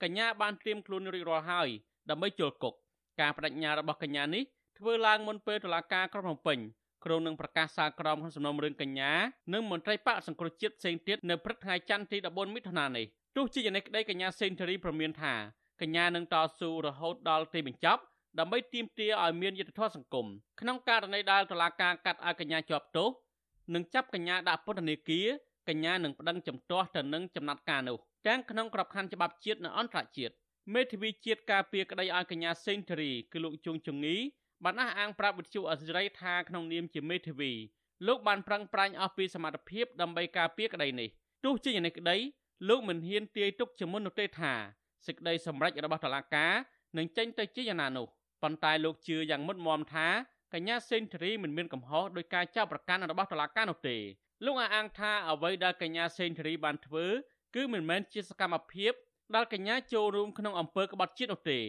[0.03, 1.69] កញ្ញាបានត្រៀមខ្លួនរួចរាល់ហើយ
[2.09, 2.73] ដើម្បីជល់គុក
[3.21, 4.43] ការបដិញ្ញារបស់កញ្ញានេះ
[4.77, 6.57] ធ្វើឡើងមុនពេលតុលាការក្រុងភ្នំពេញ
[7.05, 9.11] ក្រុងនឹងប្រកាសសាលក្រមក្នុងសំណុំរឿងកញ្ញា
[9.53, 15.33] និងមន្ត្រីបកសង្គ្រោះជាតិផ្សេងទៀតនៅព្រឹកថ្ងៃច័ន្ទទី14មិថុនានេះទោះជាយ៉ាងនេះក្តីកញ្ញាសេនធូរីប្រមានថា
[15.81, 18.01] កញ្ញានឹងតស៊ូរហូតដល់ទីបញ្ចប់
[18.39, 20.27] ដើម្បីទាមទារឲ្យមានយុត្តិធម៌សង្គម
[20.61, 23.09] ក្នុងករណីដែលតុលាការកាត់ឲ្យកញ្ញាជាប់ទោស
[23.73, 25.27] និងចាប់កញ្ញាដាក់ពន្ធនាគារ
[25.69, 27.97] កញ្ញានឹងប្តឹងជំទាស់ទៅនឹងចំណាត់ការនោះ
[28.27, 30.33] ទាំងក្នុងក្របខ័ណ្ឌច្បាប់ជាតិនិងអន្តរជាតិ
[30.73, 34.15] មេធាវីជាតិការពារក្តីឲ្យកញ្ញាសេនធូរីគឺលោកជួងជងី
[34.63, 37.51] បានអះអាងប្រាប់វិទ្យុអសិរ័យថាក្នុងនាមជាមេធាវី
[38.07, 41.09] លោកបានប្រឹងប្រែងអស់ពីសមត្ថភាពដើម្បីការពារក្តីនេះ
[41.45, 42.17] ទោះជាយ៉ាងនេះក្តី
[42.69, 44.53] លោកមិនហ៊ានទាយទុកជាមុននោះទេថា
[45.05, 46.53] សេចក្តីសម្រេចរបស់តុលាការ
[46.97, 48.07] នឹងចេញទៅជាយ៉ាងណានោះ
[48.43, 50.07] ប៉ុន្តែលោកជឿយ៉ាងមុតមមថា
[50.53, 53.97] កញ្ញាសេនធរីមិនមានកំហុសដោយការចាប់ប្រកាន់របស់តុលាការនោះទេ
[54.45, 57.05] លោកអះអាងថាអ្វីដែលកញ្ញាសេនធរីបានធ្វើ
[57.55, 58.93] គឺមិនមែនជាសកម្មភាព
[59.35, 61.59] ដែលកញ្ញាចូលរួមក្នុងអំពើក្បត់ជាតិនោះទេ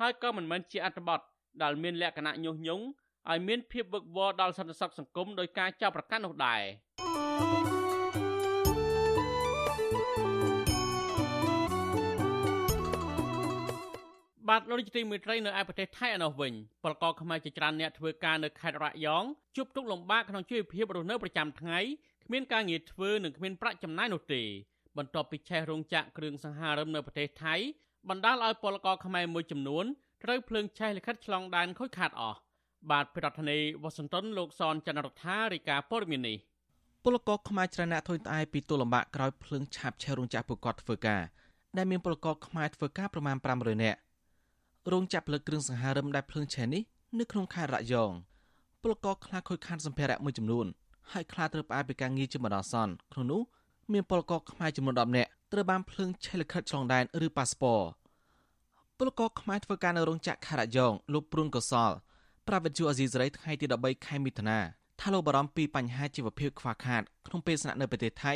[0.00, 1.20] ហើយក៏មិនមែនជាអត្ថបទ
[1.62, 2.84] ដែលមានលក្ខណៈញុះញង់
[3.30, 6.62] ឲ្យមានភាពវឹកវរដល់សន្តិសុខសង្គមដោយការចាប់ប្រកាន់នោះដែរ
[14.48, 19.24] បាទលោកនាយកទីមេត្រីនៅឯប្រទេសថៃឯណោះវិញពលករខ្មែរជាច្រើនអ្នកធ្វើការនៅខេត្តរយង
[19.56, 21.78] ជួបទុក្ខលំបាកក្នុងជីវភាពរស់នៅប្រចាំថ្ងៃ
[22.24, 24.42] គ្មានការងារធ្វើនិងគ្មានប្រាក់ចំណាយនោះទេ
[24.96, 27.54] បន្ទាប់ពីឆេះរោងចក្រគ្រឿងសង្ហារឹមនៅប្រទេសថៃ
[28.08, 29.84] បណ្ដាលឲ្យពលករខ្មែរមួយចំនួន
[30.22, 32.38] ត្រូវភ្លើងឆេះលិខិតឆ្លងដែនខូចខាតអស់
[32.90, 36.38] បាទប្រធានាធិបតីវ៉ាស៊ីនតោនលោកសនចន្ទរដ្ឋារាយការណ៍ព័ត៌មាននេះ
[37.04, 41.22] ពលករខ្មែរច្រើនអ្នកធុញត្អែពីទូលំបាកក្រោយភ្លើងឆាបឆេះរោងចក្រពួកគាត់ធ្វើការ
[41.76, 43.98] ដែលមានពលករខ្មែរធ្វើការប្រមាណ500នាក់
[44.92, 46.82] រោងចក្រផលិតគ្រឿងសង្ហារឹមដែលភ្លើងឆេះនេះ
[47.18, 48.10] នៅក្នុងខេត្តរយង
[48.82, 50.66] ពលករខ្លះខូចខាតសម្ភារៈមួយចំនួន
[51.12, 53.42] ហើយខ្លះត្រូវផ្អាកពីការងារជាបណ្ដោះអាសន្នក្នុងនោះ
[53.92, 57.80] មានពលករខ្មែរចំនួន10នាក់ត្រូវបានភ្លើងឆេះលិខិតឆ្លងដែនឬប៉ាសពត
[59.04, 61.90] ពលករខ្មែរធ្វើការនៅរោងចក្រខេត្តរយងលោកព្រួនកសល
[62.48, 64.58] ប្រាវិទ្យាអេស៊ីសរ៉ៃថ្ងៃទី13ខែមិថុនា
[65.00, 68.34] ថាលោកបារម្ភពីបញ្ហាជីវភាពខ្វះខាតក្នុងពេលស្នាក់នៅប្រទេសថៃ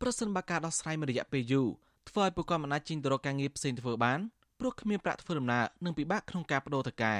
[0.00, 1.68] ប្រសិនបើការដោះស្រាយមួយរយៈពេលយូរ
[2.08, 4.18] ធ្វើឲ្យពួកគាត់មិនអាចជិះទៅរកការងារផ្សេងធ្វើបាន
[4.58, 7.16] ព្រោះគ្មានប្រាក់ធ្វើដំណើរនិងពិបាកក្នុងការបដូរថៅកែ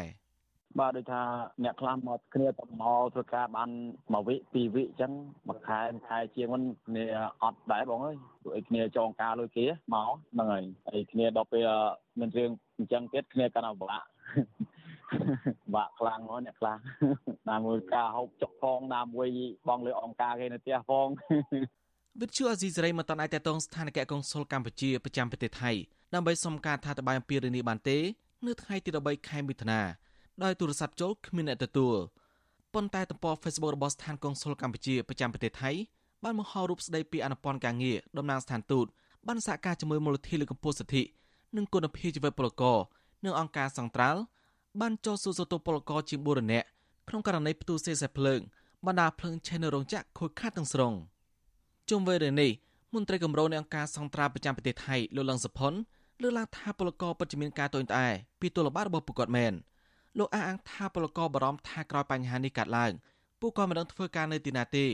[0.78, 1.22] បាទដូចថា
[1.64, 3.70] អ្នកខ្លះមកគ្នាទៅមកធ្វើការបាន
[4.14, 5.12] មួយវិពីរវិអញ្ចឹង
[5.49, 7.05] មួយខែមួយខែជាងហ្នឹងគ្នា
[7.42, 11.68] អត់ដែរបងអើយពួកឯគ្នាចងការលុយគេមកហ្នឹងហើយហើយគ្នាដល់ពេល
[12.18, 14.07] មានរឿង អញ្ចឹងទៀតគ្នាកាន់តែបាក់
[15.74, 16.76] បាក់ខ្លាំងមកអ្នកខ្លះ
[17.51, 19.29] ណាមួយការហូបចុកផងណាមួយ
[19.68, 21.07] បងលើអង្គការគេនៅផ្ទះផង
[22.20, 25.70] វិទ្យុអេស៊ីសេរីមិនតន់អាចតតងស្ថានភាពកុងស៊ុលកម្ពុជាប្រចាំប្រទេសថៃ
[26.14, 27.99] ដើម្បីសុំការថាតបាយអំពីរឿងនេះបានទេ
[28.47, 29.81] នៅថ្ងៃទី13ខែមិថុនា
[30.43, 31.95] ដោយទូរស័ព្ទចូលគ្មានអ្នកទទួល
[32.74, 35.70] ប៉ុន្តែទំព័រ Facebook របស់ស្ថានកុងស៊ុលកម្ពុជាប្រចាំប្រទេសថៃ
[36.24, 38.87] បានបង្ហោររូបស្ដីពីអនុព័ន្ធការងារតំណាងស្ថានទូត
[39.26, 41.03] បានសហការជាមួយមូលនិធិលើកកម្ពស់សិទ្ធិ
[41.57, 42.78] និងគុណភាពជីវិតពលករ
[43.24, 44.20] និងអង្គការសង្ត្រាល់
[44.80, 46.66] បានចោទសួរសតពលករជាង4នាក់
[47.09, 48.40] ក្នុងករណីផ្ទុះសេសេភ្លើង
[48.86, 50.92] បណ្ដាភ្លើងឆេះនៅរោងចក្រខូចខាតទាំងស្រុង
[51.90, 52.51] ជុំវិញរឿងនេះ
[52.94, 55.72] មន្ត្រីគម្រោងនៃអង្គការសង្ត្រាល់ប្រចាំប្រទេសថៃលោកលឹងសុផុន
[56.22, 58.09] លើកឡើងថាពលករពិតជាមានការតូចត្អែ
[58.40, 59.53] ពីទលបាតរបស់ពួកគាត់មែន
[60.18, 62.92] លោកអះអាងថាពលករបារម្ភថាក្រោយបញ្ហានេះកើតឡើង
[63.40, 64.86] ពួកគាត់មិនដឹងធ្វើការនៅទីណាទេ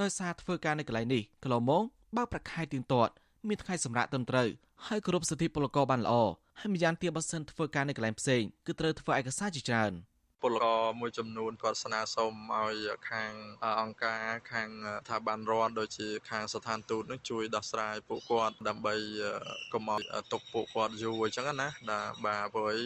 [0.00, 1.82] ដោយសារធ្វើការនៅកន្លែងនេះកន្លងមក
[2.16, 3.12] បើប្រខែទៀងទាត់
[3.46, 4.48] មានថ្ងៃសម្រាប់ត្រឹមត្រូវ
[4.86, 6.12] ហើយគោរពសិទ្ធិពលករបានល្អ
[6.60, 9.92] ហើយម្យ៉ាងទៀតបើសិនធ្វើការនៅកន្លែងផ្សេងគឺត្រូវធ្វើឯកសារជាច្រើន។
[10.42, 12.76] ពលករមួយចំនួនគាត់ស្នើសុំឲ្យ
[13.10, 13.32] ខាង
[13.80, 14.22] អង្គការ
[14.52, 14.68] ខាង
[15.02, 18.94] ស្ថាប័នរដ្ឋដូចជាខាងស្ថានទូតនឹងជួយដោះស្រាយពួកគាត់ដើម្បី
[19.72, 20.00] កុំឲ្យ
[20.32, 22.82] ទុកពួកគាត់យូរអញ្ចឹងណាដែលបាទព្រោះអី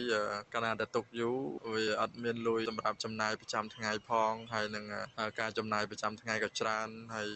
[0.53, 1.37] កាលណាតែទុកយូរ
[1.73, 4.85] វាអត់មានលុយសម្រាប់ចំណាយប្រចាំថ្ងៃផងហើយនឹង
[5.39, 7.27] ការចំណាយប្រចាំថ្ងៃក៏ច្រើនហើយ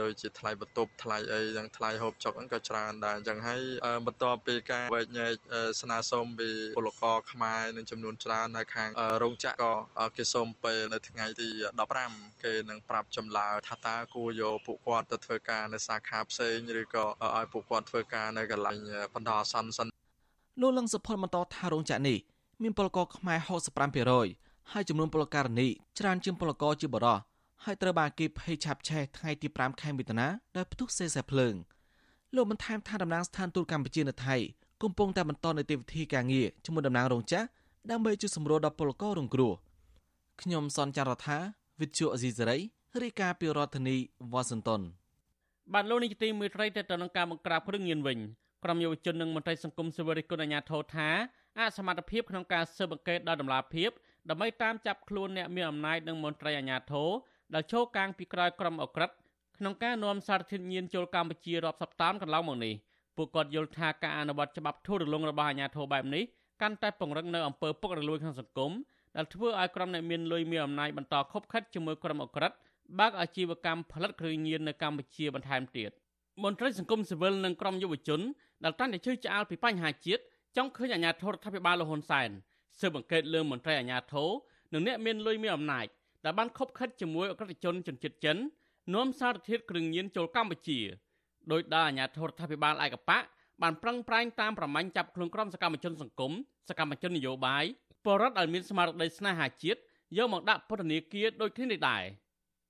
[0.00, 3.62] ដូចជាថ្លៃបន្ទប់ថ្លៃអីនិងថ្លៃហូបចុកហ្នឹងក៏ច្រើនដែរអញ្ចឹងហើយ
[4.06, 5.32] បន្ទាប់ពីការវែកញែក
[5.80, 8.90] ស្នើសុំពីពលករខ្មែរនឹងចំនួនច្រើននៅខាង
[9.22, 9.72] រោងចក្រក៏
[10.16, 11.48] គេសូមពេលនៅថ្ងៃទី
[11.96, 17.04] 15គេនឹងប្រាប់ចម្លើយថាតើគួរយកពួកគាត់ទៅធ្វើការនៅសាខាផ្សេងឬក៏
[17.36, 18.76] ឲ្យពួកគាត់ធ្វើការនៅកន្លែង
[19.14, 19.86] បណ្ដោះអាសន្នសិន
[20.60, 22.18] លោកលឹងសុផុនបន្តថារោងចក្រនេះ
[22.62, 23.38] មានពលករខ្មែរ
[24.04, 27.18] 65%ហើយចំនួនពលករនេះច្រើនជាងពលករជាបរោះ
[27.64, 30.26] ហើយត្រូវបានគេភ័យឆាប់ឆេះថ្ងៃទី5ខែមិថុនា
[30.56, 31.54] ដោយផ្ទុះសេសេភ្លើង
[32.34, 34.36] លោកបានថែមថាតំណាងស្ថានទូតកម្ពុជានៅថៃ
[34.82, 37.44] កំពុងតែបន្តនីតិវិធីការងារជាមួយតំណាងរោងចក្រ
[37.88, 39.52] ដើម្បីជួយសម្រួលដល់ពលកររងគ្រោះ
[40.42, 41.38] ខ្ញុំសនចាររថា
[41.80, 42.58] វិទ្យុអេស៊ីសេរី
[43.02, 43.96] រាយការណ៍ពីរដ្ឋធានី
[44.32, 44.80] វ៉ាស៊ីនតោន
[45.72, 48.18] បាទលោកនាយកទីមេត្រីទៅទៅនឹងការបង្ក្រាបគ្រឿងញៀនវិញ
[48.64, 51.08] ក្រុមយុវជននិងមន្ត្រីសង្គមស៊ីវិលរិះគន់អាជ្ញាធរថា
[51.58, 53.90] អសមត្ថភាពក្នុងការស៊ើបអង្កេតដល់ដំណាភៀប
[54.30, 57.08] ដើម្បីតាមចាប់ខ្លួនអ្នកមានអំណាចនិងមន្ត្រីអាជ្ញាធរ
[57.54, 59.10] ដែលចូលកាងពីក្រោយក្រុមអក្រិត
[59.58, 62.74] ក្នុងការនាំសារធាតុញៀនចូលកម្ពុជារាប់សប្តាហ៍កន្លងមកនេះ
[63.16, 66.24] ពួកគាត់យល់ថាការអនុវត្តច្បាប់ធូររលុងរបស់អាជ្ញាធរបែបនេះ
[66.60, 68.72] កាន់តែពង្រឹងនៅអំពើពុករលួយក្នុងសង្គម
[69.16, 72.52] ដែលធ្វើឲ្យក្រុមអ្នកមានលុយមានអំណាចបន្តខົບខិតជាមួយក្រុមអក្រិត
[72.98, 75.90] បើកអាជីវកម្មផលិតគ្រឿងញៀននៅកម្ពុជាបន្ថែមទៀត
[76.44, 78.20] មន្ត្រីសង្គមស៊ីវិលនិងក្រុមយុវជន
[78.64, 80.22] ដែលតាំងតែជឿឆ្អាលពីបញ្ហាជាតិ
[80.56, 82.30] ចង់ឃើញអាជ្ញាធររដ្ឋាភិបាលលហ៊ុនសែន
[82.78, 84.28] ស៊ើបអង្កេតលើមន្ត្រីអាជ្ញាធរ
[84.72, 85.86] និងអ្នកមានលុយមានអំណាច
[86.24, 88.36] ដែលបានខົບខិតជាមួយអក្រិតជនជនជាតិចិន
[88.94, 90.80] នាំសារធាតុគ្រឿងញៀនចូលកម្ពុជា
[91.52, 93.22] ដោយដែលអាជ្ញាធររដ្ឋាភិបាលឯកបក
[93.62, 96.32] បានប្រឹងប្រែងតាមប្រមាញ់ចាប់ខ្លួនក្រុមសកម្មជនសង្គម
[96.68, 97.64] សកម្មជននយោបាយ
[98.04, 99.78] ពលរដ្ឋដែលមានស្មារតីស្នេហាជាតិ
[100.18, 102.04] យកមកដាក់ពន្ធនាគារដូចគ្នានេះដែរ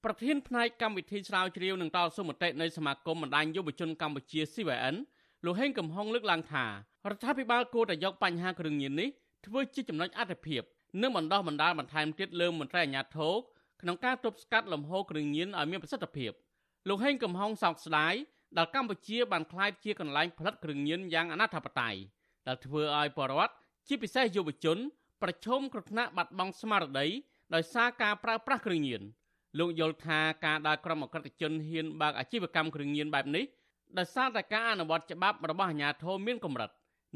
[0.04, 4.96] ប្រធានផ្នែកកម្មវិធីស្រាវជ្រាវនឹងតល់សុមតិនៃសមាគមបណ្ដាញយុវជនកម្ពុជា CVN
[5.44, 6.70] លោកហេងកំហុងលើកឡើងថារ
[7.16, 9.08] ដ្ឋាភិបាលគួរតែយកបញ្ហាគ្រឿងញៀននេះ
[9.46, 10.62] ធ្វើជាចំណុចអត្ថភាព
[11.02, 13.32] និងបណ្ដោះបណ្ដាលបន្ថែមទៀតលើមន្ត្រីអាជ្ញាធរ
[13.80, 16.32] ក្នុងការទប់ស្កាត់លំហូរគ្រឿងញៀនឲ្យមានប្រសិទ្ធភាព
[16.88, 18.14] លោកហេងកំហុងសោកស្ដាយ
[18.56, 21.94] ដែលកម្ពុជាបានក្លាយជាកន្លែងផលិតគ្រឿងញៀនយ៉ាងអនាធបត័យ
[22.46, 23.54] ដែលធ្វើឲ្យបរិវត្ត
[23.88, 24.78] ជាពិសេសយុវជន
[25.22, 27.06] ប្រឈមគ្រោះថ្នាក់បាត់បង់ស្មារតី
[27.54, 29.02] ដោយសារការប្រើប្រាស់គ្រឿងញៀន
[29.58, 33.44] លោកយល់ថាការដែលក្រុមអក្រិតជនហ៊ានបើកអាជីវកម្មគ្រឿងញៀនបែបនេះ
[33.98, 36.70] ដោយសារតែការអនុវត្តច្បាប់របស់អាជ្ញាធរមានកម្រិត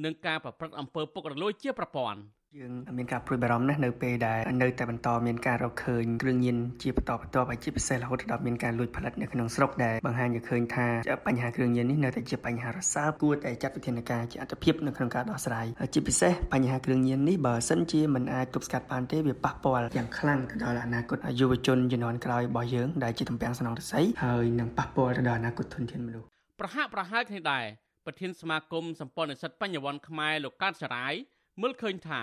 [0.04, 2.18] និងការប្រព្រឹត្តអំពើពុករលួយជាប្រព័ន្ធ។
[2.60, 10.86] យើងមានការព្រួយបារម្ភណាស់នៅពេលដែលនៅតែបន្តមានការរកឃើញគ្រឿងញៀនជាបន្តបន្ទាប់ហើយជាពិសេសរហូតដល់មានការលួចផលិតនៅក្នុងស្រុកដែលបង្ហាញឲ្យឃើញថា
[11.26, 26.26] បញ្ហាគ្រឿងញៀននេះនៅតែជាបញ្ហារសើបគួរតែចាត់វិធានការជាអត្តភាពនៅក្នុងការដោះស្រាយជាពិសេសបញ្ហាគ្រឿងញៀននេះបើសិនជាមិនអាចទប់ស្កាត់បានទេវាប៉ះពាល់យ៉ាងខ្លាំងទៅដល់អនាគតយុវជនជំនាន់ក្រោយរបស់យើងដែលជាតំពាំងសំណងរស័យហើយនឹងប៉ះពាល់ទៅដល់អនាគតធនធានមនុស្ស
[26.60, 27.64] ប្រហាក់ប្រហែលគ្នាដែរ
[28.06, 31.14] ប្រធានសមាគមសម្ព័ន្ធនិស្សិតបញ្ញវន្តខ្មែរលោកកើតសរាយ
[31.60, 32.22] មើលឃើញថា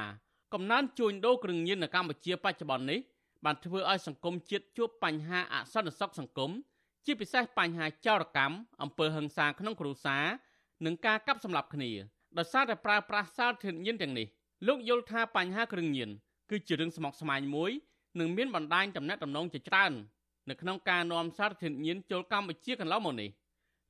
[0.54, 3.00] កំណើនជួញដូរគ្រឿងញៀននៅកម្ពុជាបច្ចុប្បន្ននេះ
[3.46, 6.52] បានធ្វើឲ្យសង្គមជាតិជួបបញ្ហាអសន្តិសុខសង្គម
[7.06, 10.26] ជាពិសេសបញ្ហាចោរកម្មអំពើហិង្សាក្នុងគ្រួសារ
[10.86, 11.92] និងការកាប់សម្លាប់គ្នា
[12.38, 14.28] ដោយសារតែប្រើប្រាស់សារធាតុញៀនទាំងនេះ
[14.68, 16.10] លោកយល់ថាបញ្ហាគ្រឿងញៀន
[16.50, 17.72] គឺជារឿងស្មុគស្មាញមួយ
[18.20, 19.92] និងមានបណ្ដាញតំណែងតំណងជាច្រើន
[20.50, 23.30] នៅក្នុងការនាំសារធាតុញៀនចូលកម្ពុជាកន្លងមកនេះ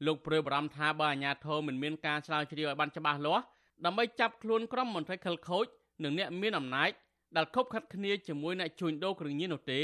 [0.05, 3.43] លោកព្រើបារម្ភថាបើអាជ្ញាធរមិនមានការឆ្លើយជ្រាវឲ្យបានច្បាស់លាស់
[3.85, 5.65] ដើម្បីចាប់ខ្លួនក្រុមមន្ត្រីខិលខូច
[6.03, 6.89] និងអ្នកមានអំណាច
[7.37, 9.81] ដែលខົບខិតគ្នាជាមួយអ្នកជួញដូរគ្រឿងញៀននោះទេ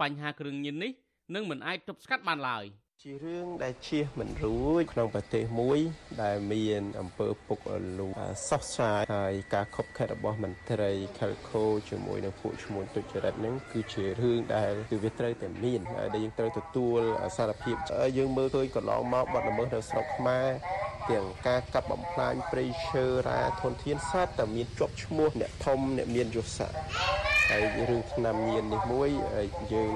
[0.00, 0.92] បញ្ហាគ្រឿងញៀននេះ
[1.34, 2.64] នឹងមិនអាចទប់ស្កាត់បានឡើយ។
[3.06, 5.78] ជារឿងដែលជៀសមិនរួចក្នុងប្រទេសមួយ
[6.22, 8.12] ដែលមានអំពើពុករលួយ
[8.48, 15.80] សោះសាយហើយការខົບខិតរបស់មន្ត្រីខិលខូជាមួយនឹងពួកឈ្មោះទុច្ចរិតហ្នឹងគឺជារឿងដែលគឺវាត្រូវតែមាន
[16.14, 17.00] ដែលយើងត្រូវទទួល
[17.36, 17.76] សារភាព
[18.18, 20.48] យើងមើលឃើញកន្លងមកបាត់ល្មើសនៅស្រុកខ្មែរ
[21.10, 26.78] ទាំងការកាប់បំផ្លាញព្រៃឈើរ៉ាធនធានសត្វតែមានជាប់ឈ្មោះអ្នកធំអ្នកមានយស័ក្តិ
[27.50, 29.10] ហើយរឿងឆ្នាំញៀននេះមួយ
[29.74, 29.92] យើង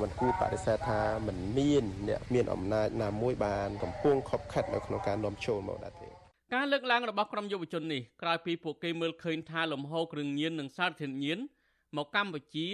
[0.00, 6.08] មិនគួរបដិសេធថាមិនមានអ្នកមានអំណាចណាមួយបានកំពុងខົບខិតនៅក្នុងការនាំចូលមកដែរទេ
[6.54, 11.38] ការលើកឡើងរបស់ក្រុមយុវជននេះក្រោយពីពួកគេមើលឃើញថាលំហូរគ្រឿងញៀននិងសារធាតុញៀន
[11.96, 12.66] មកកម្ពុជា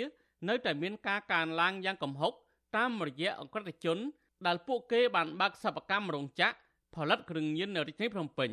[0.49, 2.33] នៅតែមានការកើនឡើងយ៉ាងគំហុក
[2.77, 3.99] តាមរយៈអក្រិតជន
[4.47, 6.57] ដែលពួកគេបានបើកសិប្បកម្មរោងចក្រ
[6.95, 8.51] ផលិតគ្រឿងញៀននៅរាជធានីភ្នំពេញ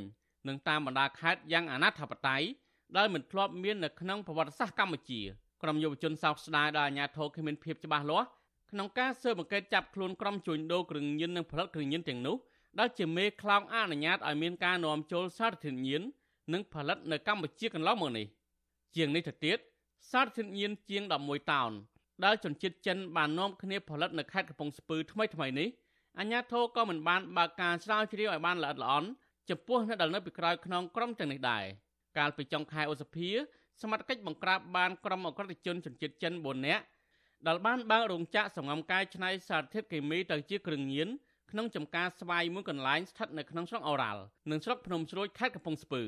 [0.47, 2.43] និងតាមបណ្ដាខេត្តយ៉ាងអនាធបត័យ
[2.97, 5.21] ដែលមិនធ្លាប់មាននៅក្នុងប្រវត្តិសាស្ត្រកម្ពុជា
[5.61, 8.27] ក្រុមយុវជនសោកស្ដាយដល់អាញាធរគ្មានភាពច្បាស់លាស់
[8.71, 12.35] ក្នុងការស៊ើបអង្កេតចាប់ខ្លួនក្រុមជួញដូរគ្រឿងញៀននិងផលិតគ្រឿងញៀនទាំងនោះ
[12.79, 16.01] ដែលជាមេខ្លោងអនុញ្ញាតឲ្យមានការនាំចូលសារធាតុញៀន
[16.53, 18.27] និងផលិតនៅកម្ពុជាកន្លងមកនេះ
[18.95, 19.57] ជាងនេះទៅទៀត
[20.11, 21.71] សារធាតុញៀនជាង11តោន
[22.23, 25.67] ដែលជនជាតិចិនបាននាំគ្នាផលិតនៅខេត្តកំពង់ស្ពឺថ្មីថ្មីនេះ
[26.19, 29.07] អាជ្ញាធរក៏មិនបានបើកការស្រាវជ្រាវឲ្យបានល្អិតល្អន់
[29.49, 31.65] ចំពោះអ្នកដែលនៅពីក្រោយខ្នងក្រុមទាំងនេះដែរ
[32.17, 33.29] កាលពីចុងខែឧសភា
[33.81, 36.83] សមត្ថកិច្ចបង្ក្រាបបានក្រុមអក្រិតជនជនជាតិចិន4នាក់
[37.47, 41.09] ដែលបានបើករោងចក្រសម្ងំកាយឆ្នៃសារធាតុគីមីទៅជាគ្រឿងញៀន
[41.51, 46.03] ក្នុងចំការស្វាយមួយកន្លែងស្ថិតនៅក្នុងស្រុកអូរ៉ាល់និងស្រុកភ្នំជ្រោយខេត្តកំពង់ស្ពឺ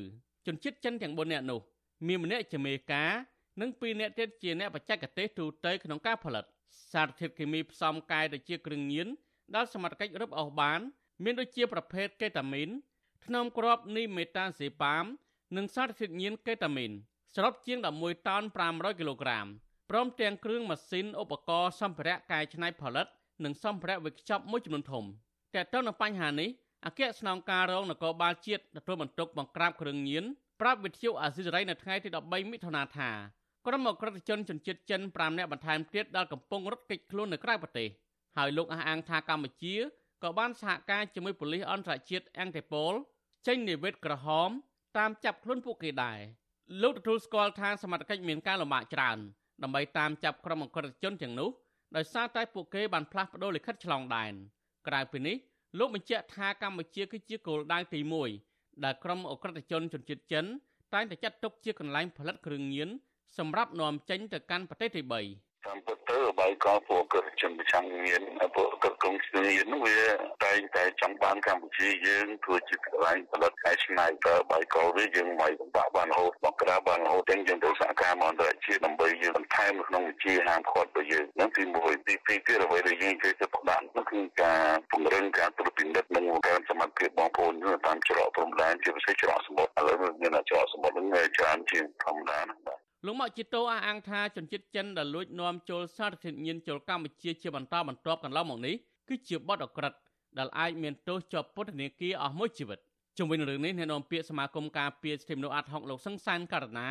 [0.46, 1.60] ជនជាតិចិនទាំង4នាក់នោះ
[2.06, 3.12] មានម្នាក់ជាមេការ
[3.60, 6.44] និង2នាក់ទៀតជាអ្នកបច្ចេកទេសទូទៅក្នុងការផលិត
[6.92, 9.08] សារធាតុគីមីផ្សំកាយទៅជាគ្រឿងញៀន
[9.54, 10.80] ដែលសមត្ថកិច្ចរឹបអូសបាន
[11.24, 12.68] មានដូចជាប្រភេទកេតាមីន
[13.24, 15.04] ថ្នាំគ្រាប់នីមេតាសេប៉ាម
[15.56, 16.90] និងសារធាតុញៀនកេតាមីន
[17.34, 19.46] សរុបជាង11តោន500គីឡូក្រាម
[19.90, 23.06] ព្រមទាំងគ្រឿងម៉ាស៊ីនឧបករណ៍សម្ភារៈកែច្នៃផលិត
[23.44, 25.04] និងសម្ភារៈវេចខ្ចប់មួយចំនួនធំ
[25.54, 26.50] តែទៅនឹងបញ្ហានេះ
[26.86, 30.24] អគ្គស្នងការរងនគរបាលជាតិទទួលបន្ទុកបង្ក្រាបគ្រឿងញៀន
[30.60, 33.10] ប្រាប់វិទ្យុអាស៊ីសេរីនៅថ្ងៃទី13មិថុនាថា
[33.66, 37.88] ក្រុមអក្រិតជនជនជាតិចិន5នាក់បន្ថែមទៀតដែលកំពុងរត់គេចខ្លួននៅក្រៅប្រទេស
[38.36, 39.74] ហើយលោកអះអាងថាកម្ពុជា
[40.22, 42.92] ក៏បានសហការជាមួយប៉ូលីសអន្តរជាតិអង់តេប៉ូល
[43.46, 44.50] ចេញនិវេតក្រហម
[44.98, 46.18] តាមចាប់ខ្លួនពួកគេដែរ
[46.82, 49.18] លោកទទួលស្គាល់ថាសមត្ថកិច្ចមានការលំបាកច្រើន
[49.62, 51.50] ដើម្បីតាមចាប់ក្រុមអក្រិតជនទាំងនោះ
[51.96, 54.32] ដោយសារតែពួកគេបានផ្លាស់ប្តូរលិខិតឆ្លងដែន
[54.88, 55.36] ក្រៅពីនេះ
[55.78, 58.00] លោកបញ្ជាក់ថាកម្ពុជាគឺជាគោលដៅទី
[58.42, 60.44] 1ដែលក្រុមអក្រិតជនជនជាតិចិន
[60.94, 62.88] តែងតែចាត់ទុកជាកន្លែងផលិតគ្រឿងញៀន
[63.38, 68.22] សម្រាប់នាំចេញទៅកាន់ប្រទេសទី3 តាមពិតទៅបើក៏ពួកកឹកជនប្រចាំមាន
[68.56, 70.00] ពួកកឹកកងស្មាននោះវា
[70.44, 84.60] តែតែចង់បានកម្ពុជាយើងធ្វើជាកន្លែងផលិតឯឆ្នៃទៅបើក៏វាយើងមិនបាក់បានរហូតមកក្រៅបានរហូតទាំងយើងទៅសហការមកអន្តរជាតិដើម្បីយើងបន្ថែមក្នុងវិជាហាមឃាត់របស់យើងនឹងទី1ទី2ទៀតអ្វីដែលយើងជួយទៅផ្ដាំនោះគឺការ
[84.90, 87.52] ពង្រឹងការត្រួតពិនិត្យនិងការសមត្ថភាពបងប្អូន
[87.86, 91.06] តាមច្រកព្រំដែនជាពិសេសច្រកសមុទ្រឥឡូវមានច្រកសមុទ្រនឹង
[91.38, 92.63] ច្រើនជាងធម្មតាណាបាទ
[93.06, 98.74] លោកមកជីតូអះអាងថាជនជាតិចិនដែលលួចនាំចូលសារធាតុញៀនចូលកម្ពុជាជាបន្តបន្ទាប់កន្លងមកនេះ
[99.08, 99.92] គឺជាបទអក្រិត
[100.38, 102.78] ដែលអាចមានទោសជាប់ពន្ធនាគារអស់មួយជីវិត
[103.16, 106.88] ជុំវិញរឿងនេះអ្នកនាំពាក្យសមាគមការពារសិទ្ធិមនុស្សអាត់ហុកលោកសង្សានករណា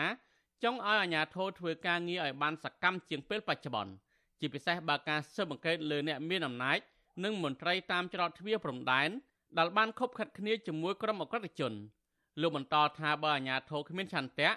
[0.63, 3.93] ចង់ឲ្យអាជ្ញាធរធ្វើការងារឲ្យបានសកម្មជាងពេលបច្ចុប្បន្ន
[4.39, 6.77] ជាពិសេសបើការស៊ើបអង្កេតលើអ្នកមានអំណាច
[7.23, 9.09] និងមន្ត្រីតាមច្រកទ្វារព្រំដែន
[9.57, 11.73] ដែលបានខົບខិតគ្នាជាមួយក្រុមអក្រិតជន
[12.41, 14.49] លោកបន្តថាបើអាជ្ញាធរគ្មានឆន្ទៈ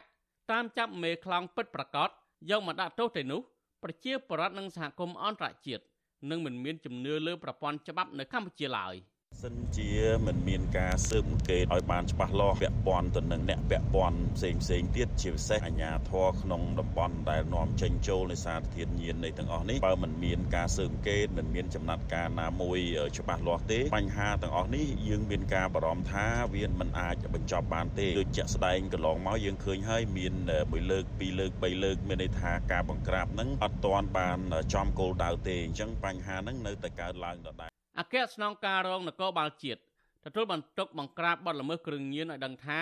[0.51, 2.09] តាមចាប់មេខ្លោងពិតប្រកប
[2.51, 3.41] យកមកដាក់ទោសទៅនោះ
[3.83, 5.85] ប្រជាពលរដ្ឋនិងសហគមន៍អន្តរជាតិ
[6.31, 8.95] នឹងមិនមានជំនឿលើប្រព័ន្ធច្បាប់នៅកម្ពុជាឡើយ។
[9.47, 9.91] សិនជា
[10.27, 22.79] មិនមានការស៊ើបអង្កេតឲ្យបានច្បាស់លាស់ពាក់ព័ន្ធទៅនឹងអ្នកពាក់ព័ន្ធផ្សេងផ្សេងទៀតជាពិសេសអាជ្ញាធរក្នុងតំបន់ដែលនាំចេញចូលនៃសារធាតុញៀននៃទាំងអស់នេះបើមិនមានការស៊ើបអង្កេតមិនមានចំណាត់ការណាមួយ
[23.19, 30.35] ច្បាស់លាស់ទេបញ្ហាទាំងអស់នេះយើងមានការបារម្ភថាវាមិនអាចបញ្ចប់បានទេដូចជាក់ស្ដែងកន្លងមកយើងឃើញហើយមាន
[30.73, 34.39] មួយលើកពីរលើកបីលើកមានន័យថាការបង្ក្រាបហ្នឹងអត់ទាន់បាន
[34.75, 39.81] ចំគោលដៅទេអញ្ចឹងបញ្ហាហ្នឹងនៅតែកើតឡើងដដែល អគ្គស្នងការរងនគរបាលជាតិ
[40.25, 42.81] ទទួលបន្ទុកបង្ក្រាបបទល្មើសគ្រឿងញៀនឲ្យដឹងថា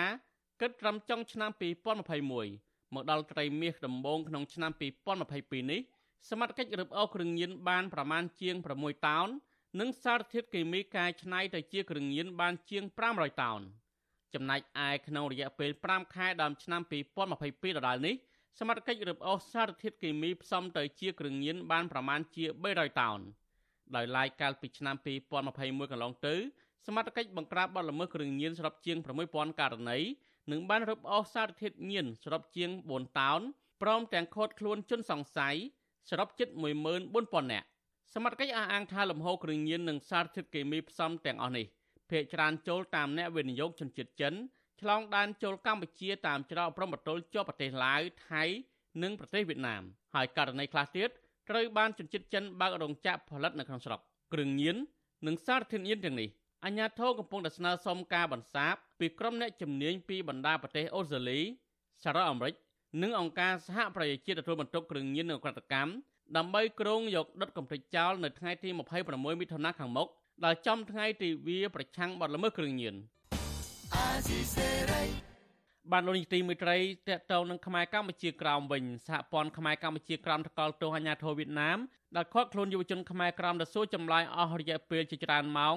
[0.61, 1.51] គិតត្រឹមចុងឆ្នាំ
[2.21, 4.71] 2021មកដល់ត្រីមាសដំបូងក្នុងឆ្នាំ
[5.21, 5.81] 2022នេះ
[6.29, 9.27] សមត្ថកិច្ចរឹបអូសគ្រឿងញៀនបានប្រមាណជាង6តោន
[9.79, 13.61] និងសារធាតុគីមីកែច្នៃទៅជាគ្រឿងញៀនបានជាង500តោន
[14.33, 16.81] ចំណែកឯក្នុងរយៈពេល5ខែដើមឆ្នាំ
[17.29, 18.15] 2022ដដែលនេះ
[18.59, 23.19] សមត្ថកិច្ចរឹបអូសសារធាតុគីមីផ្សំទៅជាគ្រឿងញៀនបានប្រមាណជា300តោន
[23.95, 24.95] ដោយឡែកកាលពីឆ្នាំ
[25.43, 26.35] 2021កន្លងទៅ
[26.85, 28.97] សមត្ថកិច្ចបង្ក្រាបបទល្មើសគ្រឿងញៀនសរុបជាង
[29.29, 29.99] 6000ករណី
[30.51, 33.41] និងបានរឹបអូសសារធាតុញៀនសរុបជាង4តោន
[33.81, 35.55] ព្រមទាំងឃាត់ខ្លួនជនសង្ស័យ
[36.09, 37.67] សរុបជិត14000នាក់
[38.13, 41.65] សមត្ថកិច្ចអះអាងថាលំហូរគ្រឿងញៀននិងសារធាតុគីមីផ្សំទាំងអស់នេះ
[42.09, 44.33] ភាគច្រើនចូលតាមអ្នកវិនិយោគជនជាតិចិន
[44.81, 48.43] ឆ្លងដែនចូលកម្ពុជាតាមច្រកព្រំប្រទល់ជាប់ប្រទេសឡាវថៃ
[49.03, 49.83] និងប្រទេសវៀតណាម
[50.15, 51.09] ហើយករណីខ្លះទៀត
[51.49, 53.99] ត្រូវបានជនជាតិចិនបើករោងចក្រផលិតនៅក្នុងស្រុក
[54.33, 54.75] គ្រឿងញៀន
[55.27, 56.29] និងសារធាតុញៀនទាំងនេះ
[56.65, 61.39] អាញាធរកំពុងតែស្នើសុំការបន្សាបពីក្រុមអ្នកជំនាញពីបណ្ដាប្រទេសអូស្ត្រាលី
[62.03, 62.53] សហរដ្ឋអាមេរិក
[63.01, 65.91] និងអង្គការសហប្រជាជាតិទទួលបន្ទុកគ្រឿងញៀននិងក្រិតកម្ម
[66.37, 68.69] ដើម្បីគ្រងយកដុតកំទេចចោលនៅថ្ងៃទី
[69.05, 70.07] 26មិថុនាខាងមុខ
[70.45, 72.95] ដែលចំថ្ងៃទិវាប្រឆាំងបទល្មើសគ្រឿងញៀន
[75.91, 76.77] បានលោកនាយទីមេត្រី
[77.09, 81.77] តកតងនឹងខ្មែរកម្ពុជាក្រោមវិញសហព័ន្ធខ្មែរកម្ពុជាក្រោមតកលទោសអាញាធរវៀតណាម
[82.15, 85.75] ដែលខាត់ខ្លួនយុវជនខ្មែរក្រោមទៅសួរចម្លើយអស់រយៈពេលជាច្រើនម៉ោង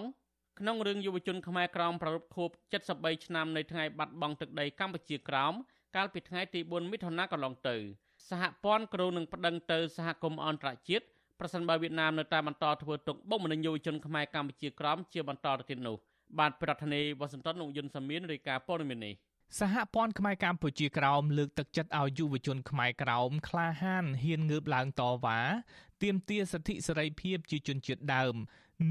[0.58, 2.50] ក្នុងរឿងយុវជនខ្មែរក្រោមប្រពខួប
[2.88, 5.52] 73ឆ្នាំនៃថ្ងៃបាត់បង់ទឹកដីកម្ពុជាក្រោម
[5.96, 7.76] កាលពីថ្ងៃទី4មិថុនាកន្លងទៅ
[8.30, 11.04] សហព័ន្ធគ្រូនឹងប្តឹងទៅសហគមន៍អន្តរជាតិ
[11.40, 15.96] ប្រសិនបើវៀតណាមនៅតែបន្តធ្វើទុកបុកម្នេញយុវជនខ្មែរកម្ពុជាក្រោមជាបន្តទៅទៀតនោះ
[16.38, 19.14] បាទប្រធានាធិបតីវ៉ាស៊ីនតោនលោកយុនសាមៀនរាយការណ៍ព័ត៌មាននេះ
[19.56, 25.40] សហព័ន្ធខ្មែរកម្ពុជាក្រោមលើកទឹកចិត្តឲ្យយុវជនខ្មែរក្រោមក្លាហានហ៊ានងើបឡើងតវ៉ា
[26.02, 28.34] ទាមទារសិទ្ធិសេរីភាពជាជនជាតិដើម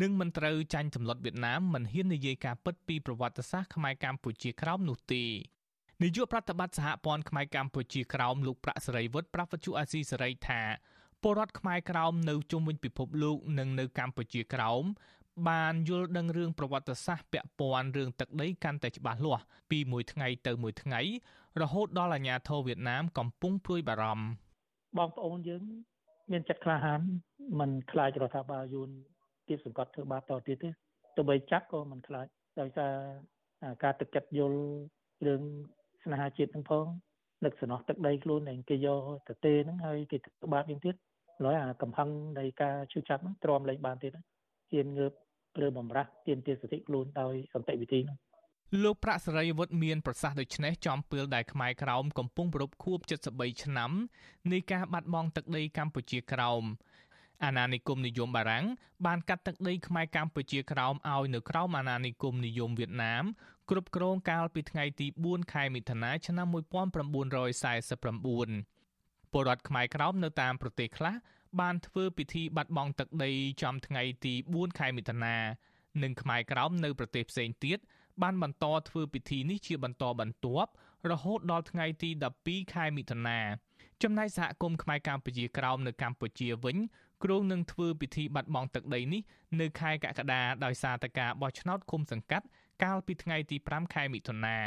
[0.01, 5.23] និងមិនត្រូវចាញ់សម្លុតវៀតណាមមិនហ៊ាននិយាយការពិតពីប្រវត្តិសាស្ត្រខ្មែរកម្ពុជាក្រោមនោះទេ
[6.01, 10.61] នាយកប្រតិបត្តិសហព័ន្ធខ្មែរកម្ពុជាក្រោមលោកប្រាក់សេរីវុឌ្ឍប្រាប់វិទ្យុអាស៊ីសេរីថា
[11.21, 14.83] ពលរដ្ឋខ្មែរក្រោមនៅជុំវិញពិភពលោកនិងនៅកម្ពុជាក្រោម
[15.49, 21.01] បានយល់ដឹងរឿងប្រវត្តិសាស្ត្រពាក់ព័ន្ធរឿងទឹកដីកាន់តែច្បាស់លាស់ពីមួយថ្ងៃទៅមួយថ្ងៃ
[21.61, 24.25] រហូតដល់អាញាធរវៀតណាមកំពុងព្រួយបារម្ភ
[24.97, 25.61] បងប្អូនយើង
[26.31, 27.01] មានចិត្តក្លាហាន
[27.59, 28.89] មិនខ្លាចរដ្ឋាភិបាលយួន
[29.47, 30.69] ទៀតសង្កត់ធ្វើបាបតទៀតទេ
[31.15, 32.27] ទោះបីចាប់ក៏មិនខ្លាច
[32.59, 32.91] ដោយសារ
[33.83, 34.59] ការទឹកចិត្តយល់
[35.27, 35.41] រឿង
[36.03, 36.85] ស្នេហាជាតិហ្នឹងផង
[37.45, 40.95] នឹកសំណោះទឹកដីខ្លួនដែលគេយកទៅទេហ្នឹងហើយគេធ្វើបាបយើងទៀត
[41.45, 42.09] ឡើយអាកំហឹង
[42.39, 45.13] នៃការឈឺចាប់ហ្នឹងទ្រាំលែងបានទៀតហ៊ានងើប
[45.65, 48.17] ឬបំរាស់ទាមទារសិទ្ធិខ្លួនដោយសន្តិវិធីហ្នឹង
[48.83, 52.99] លោកប្រាក់សរិយវុឌ្ឍមានប្រសាសន៍ដូចនេះចំពេលដែលខ្មែរក្រោមកំពុងប្រពខួប
[53.31, 53.91] 73ឆ្នាំ
[54.51, 56.63] នៃការបាត់បង់ទឹកដីកម្ពុជាក្រោម
[57.45, 58.65] អាណានិគមនិយមបារាំង
[59.05, 63.23] បានកាត់ទឹកដីខ្មែរកម្ពុជាក្រោមឲ្យនៅក្រោមអាណានិគមនិយមវៀតណាម
[63.69, 71.15] គ្រប់គ្រងកាលពីថ្ងៃទី4ខែមិថុនាឆ្នាំ1949ពលរដ្ឋខ្មែរក្រោមនៅតាមប្រទេសខ្លះ
[71.61, 73.31] បានធ្វើពិធីបាត់បង់ទឹកដី
[73.61, 75.35] ចំថ្ងៃទី4ខែមិថុនា
[76.03, 77.77] និងខ្មែរក្រោមនៅប្រទេសផ្សេងទៀត
[78.21, 80.71] បានបន្តធ្វើពិធីនេះជាបន្តបន្ទាប់
[81.11, 82.09] រហូតដល់ថ្ងៃទី
[82.41, 83.39] 12ខែមិថុនា
[84.03, 86.77] ចំណែកសហគមន៍ខ្មែរកម្ពុជាក្រោមនៅកម្ពុជាវិញ
[87.23, 89.21] គ្រោងនឹងធ្វើពិធីបាត់បង់ទឹកដីនេះ
[89.59, 92.45] នៅខែកក្កដាដោយសារតែការបោះឆ្នោតឃុំសង្កាត់
[92.83, 94.57] កាលពីថ្ងៃទី5ខែមិថុនា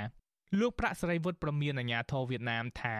[0.60, 2.96] លោកប្រាក់ស្រីវុឌ្ឍប្រមានអាញាធរវៀតណាមថា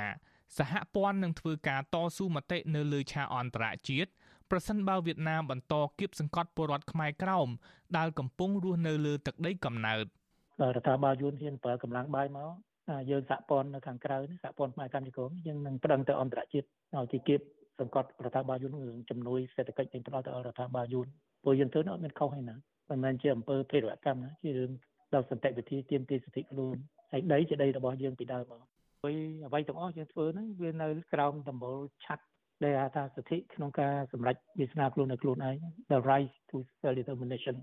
[0.59, 4.11] សហព័ន្ធនឹងធ្វើការតស៊ូមតិនៅលើឆាកអន្តរជាតិ
[4.51, 7.48] ប្រសិនបើវៀតណាមបន្តគៀបសង្កត់ពលរដ្ឋខ្មែរក្រោម
[7.96, 10.05] ដែលកំពុងរស់នៅលើទឹកដីកំណើត
[10.61, 12.51] រដ្ឋាភិបាលយួនហ៊ានប្រើកម្លាំងបាយមក
[13.11, 17.40] យើងសហព័ន្ធនៅខាងក្រៅនេះសហព័ន្ធផ្នែកកម្មវិធីយើងនឹងប្តឹងទៅអន្តរជាតិឲ្យទីគៀប
[17.80, 18.72] សង្កត់រដ្ឋាភិបាលយួន
[19.11, 21.07] ជំនួយសេដ្ឋកិច្ចទាំងផ្ដោតទៅរដ្ឋាភិបាលយួន
[21.42, 22.57] ព្រោះយើងធ្វើនោះអត់មានខុសឯណា
[22.90, 24.70] មិនមែនជាអំពើភេរវកម្មណាជារឿង
[25.14, 26.76] ដល់សន្តិវិធីទាមទារសិទ្ធិខ្លួន
[27.12, 32.24] ហើយដីជាដីរបស់យើងពីដើមមក ហើយអ្វីទាំងអស់យើងធ្វើហ្នឹងវានៅក្រោមដំបូលឆាត់
[32.64, 35.57] ដែលហៅថាសិទ្ធិក្នុងការសម្រេចវាសនាខ្លួននៅខ្លួនឯង
[35.90, 37.57] the right to self determination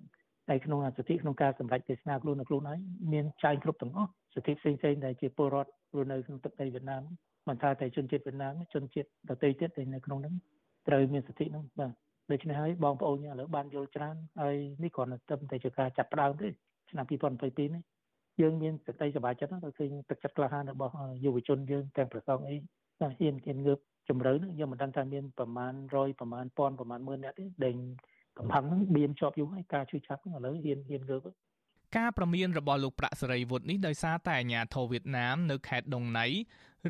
[0.50, 2.80] ហើយក្នុងសិទ្ធិក្នុងការសម្រេចវាសនាខ្លួននៅខ្លួនឯង
[3.14, 7.04] មានចែងគ្រប់ទាំងអស់សិទ្ធិផ្សេងៗដែលជាពលរដ្ឋរស់នៅក្នុងទឹកដីវៀតណាម
[7.48, 10.36] មិនថាតែជនជាតិវៀតណាមជនជាតិដទៃទៀតដែលនៅក្នុងហ្នឹង
[10.88, 11.94] ត្រូវមានសិទ្ធិហ្នឹងបាទ
[12.32, 16.48] ដូច្នេះហើយបងប្អូនឥឡូវបានយល់ច្រើនហើយនេះគ្រាន់តែតែជាការចាប់ផ្ដើមទេ
[16.90, 17.84] ឆ្នាំ2022នេះ
[18.42, 23.80] យើងមានសេចក្តីសប្បាយចិត្តណាស់ឃើញទឹកចិត្តក្លាហានរបស់យុវជនយើងទាំងប្រសងអីតែហ៊ានហ៊ានងើប
[24.10, 27.76] ជំរឿនយើងមិនដឹងថាមានប្រមាណ100ប្រមាណ1000ប្រមាណ10000អ្នកទេដែល
[28.38, 31.22] កំផឹងហ្នឹងបៀមជាប់យូរហើយការជួយចាប់ឥឡូវហ៊ានហ៊ានងើប
[31.98, 36.26] ការប្រមានរបស់លោកប្រាក់សេរីវុឌ្ឍនេះដោយសារតែអាញាធរវៀតណាមនៅខេត្តដុងណៃ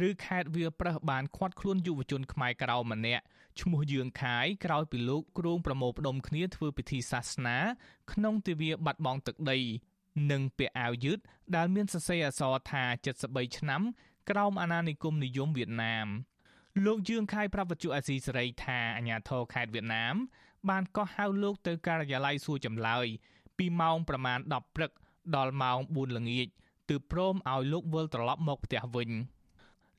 [0.07, 3.23] ឬខេត្តវាប្រឹសបានឃាត់ខ្លួនយុវជនខ្មែរក្រៅម្នាក់
[3.61, 7.57] ឈ្មោះយឿងខាយក្រោយពីលោកគ្រងប្រមូលផ្ដុំគ្នាធ្វើពិធីសាសនា
[8.11, 9.59] ក្នុងទិវាបាត់បង់ទឹកដី
[10.32, 11.20] និងពាក់អាវយឺត
[11.55, 12.84] ដែលមានសរសេរអក្សរថា
[13.22, 13.82] 73ឆ្នាំ
[14.30, 16.07] ក្រោមអាណានិគមនិយមវៀតណាម
[16.86, 20.15] លោកយឿងខៃប្រាប់វិទ្យុអាស៊ីសេរីថាអាញាធរខេត្តវៀតណាម
[20.70, 23.05] បានកោះហៅលោកទៅការិយាល័យសួរចម្លើយ
[23.57, 24.91] ពីម៉ោងប្រមាណ10ព្រឹក
[25.36, 26.47] ដល់ម៉ោង4ល្ងាច
[26.89, 29.09] ទើបព្រមឲ្យលោកវិលត្រឡប់មកផ្ទះវិញ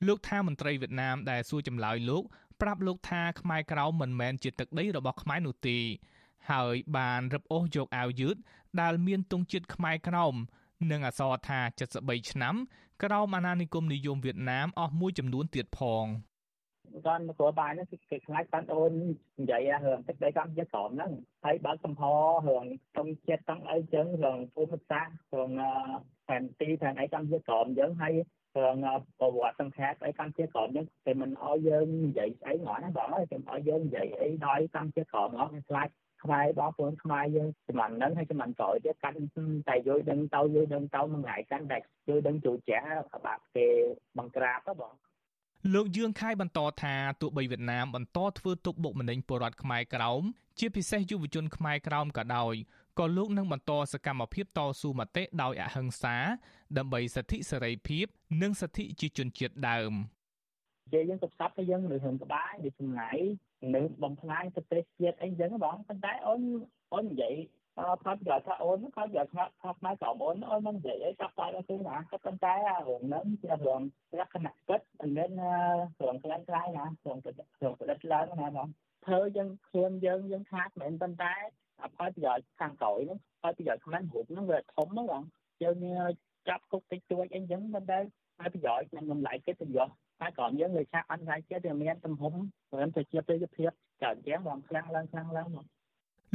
[0.07, 2.23] លោកថាមន្ត្រីវៀតណាមដែលសួរចម្លើយលោក
[2.61, 5.77] ប្រាប់លោកថាខ្មែរក្រោមមិនមែនជាទឹកដីរបស់ខ្មែរនោះទេ
[6.51, 8.35] ហើយបានរឹបអូសយកអាវយឺត
[8.81, 10.35] ដែលមានទង់ជាតិខ្មែរក្រោម
[10.91, 11.59] និងអក្សរថា
[11.97, 12.55] 73ឆ្នាំ
[13.03, 16.05] ក្រោមអាណានិគមនិយមវៀតណាមអស់មួយចំនួនទៀតផង
[17.05, 18.93] គាត់មកគ្រួបាយហ្នឹងគឺគេខ្លាចបានអូន
[19.41, 21.11] និយាយរឿងទឹកដីកម្ពុជាក្រមហ្នឹង
[21.45, 22.01] ហើយបើកសំផ
[22.47, 22.63] រឿង
[22.97, 25.51] តុងជាតិទាំងអីចឹងរឿងភូមិសាស្ត្ររឿង
[26.27, 28.13] ផែនទីផែនអីកម្ពុជាក្រមចឹងហើយ
[28.57, 28.75] រឿង
[29.19, 35.87] ប្រវត្តិសង្ខេបអីកម្ពុជាក្រមចឹងគេមិនអោយយើងនិយាយស្អីហ្មងណាបងហើយគេមិនអោយយើងនិយាយអីដល់កម្ពុជាក្រមហ្មងគេខ្លាច
[36.23, 39.17] ខ្មែរបងប្អូនខ្មែរយើងចំនួនហ្នឹងហើយចំនួនក្រោយទៀតកាន់
[39.69, 42.85] តែយល់ដឹងទៅយល់ដឹងទៅមួយថ្ងៃកាន់តែយល់ដឹងចូលចាស់
[43.25, 43.67] បាក់គេ
[44.17, 44.93] បង្ក្រាបទៅបង
[45.73, 50.21] លោកយឿងខៃបន្តថាទោះបីវៀតណាមបន្តធ្វើទុកបុកម្នេញពលរដ្ឋខ្មែរក្រោម
[50.59, 52.55] ជាពិសេសយុវជនខ្មែរក្រោមក៏ដោយ
[52.99, 56.15] ក៏លោកនឹងបន្តសកម្មភាពតស៊ូមតិដោយអហិង្សា
[56.77, 58.05] ដើម្បីសិទ្ធិសេរីភាព
[58.41, 59.93] និងសិទ្ធិជាជនជាតិដើម
[60.89, 63.19] និយាយយើងទៅផ្សព្វទៅយើងរឿងក្បាយដូចចម្ងាយ
[63.75, 66.41] នឹងបំផ្លាញប្រទេសជាតិអីចឹងបងប៉ុន្តែអូន
[66.93, 67.35] អូននិយាយ
[67.77, 72.53] អត់ថាយកថាអូនក៏យកថាថាផ្នែកក្រុមអូនអូនមិននិយាយអីចាប់តែទៅណាក៏ប៉ុន្តែ
[72.87, 73.81] រឿងហ្នឹងជារឿង
[74.19, 75.29] លក្ខណៈពិតមិនមែន
[76.01, 78.67] រឿងខ្លាំងខ្លាយណារឿងរឿងប្រឌិតឡើងណាបង
[79.05, 81.33] ធ្វើយើងខ្លួនយើងយើងខាតមិនប៉ុន្តែ
[81.83, 85.23] អផលប្រយោជន៍ខាងក្រោយហ្នឹងផលប្រយោជន៍ខ្មែររូបហ្នឹងវាធំហ្នឹងបង
[85.63, 85.75] យើង
[86.47, 87.99] ចាប់គុកតិចតួចអីចឹងប៉ុន្តែ
[88.39, 89.89] ផលប្រយោជន៍នឹងតម្លៃកិត្តិយស
[90.19, 92.33] ហើយក្រុមយើងលើឆាកអន្តរជាតិវាមានទំហំ
[92.79, 95.65] មិនទៅជាប្រយោជន៍ភាពច្រើនជាងបងខ្លាំងឡើងខ្លាំងឡើងមក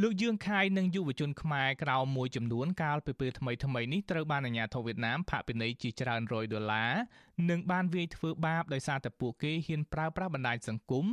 [0.02, 6.92] លោកយឿងខៃនិងយុវជនខ្មែរក្រៅមួយចំនួនកាលពីពេលថ្មីថ្មីនេះត្រូវបានអាជ្ញាធរវៀតណាមផាកពិន័យជាច្រើនរយដុល្លារ
[7.50, 11.04] និងបានវាយធ្វើបាបដោយសារតែពួកគេហ៊ានប្រើប្រាស់បណ្ដាញសង្គម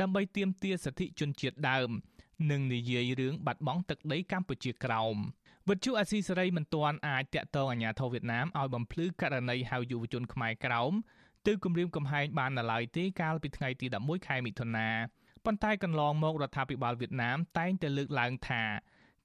[0.00, 1.88] ដើម្បីទាមទារសិទ្ធិជនជាតិដើម
[2.50, 5.16] និងនិយាយរឿងបាត់បង់ទឹកដីកម្ពុជាក្រោម
[5.68, 10.92] វិទ្យុអាស៊ីសេរីមិនទាន់អាចតាក់ទងអាជ្ញាធរវៀតណាមឲ្យបំភ្លឺករណីហៅយុវជនខ្មែរក្រោម
[11.46, 14.88] ទៅគម្រាមកំហែងបាននៅឡើយទេកាលពីថ្ងៃទី11ខែមិថុនា
[15.44, 18.62] ប៉ុន្តែកន្លងមករដ្ឋាភិបាលវៀតណាមតែងតែលើកឡើងថា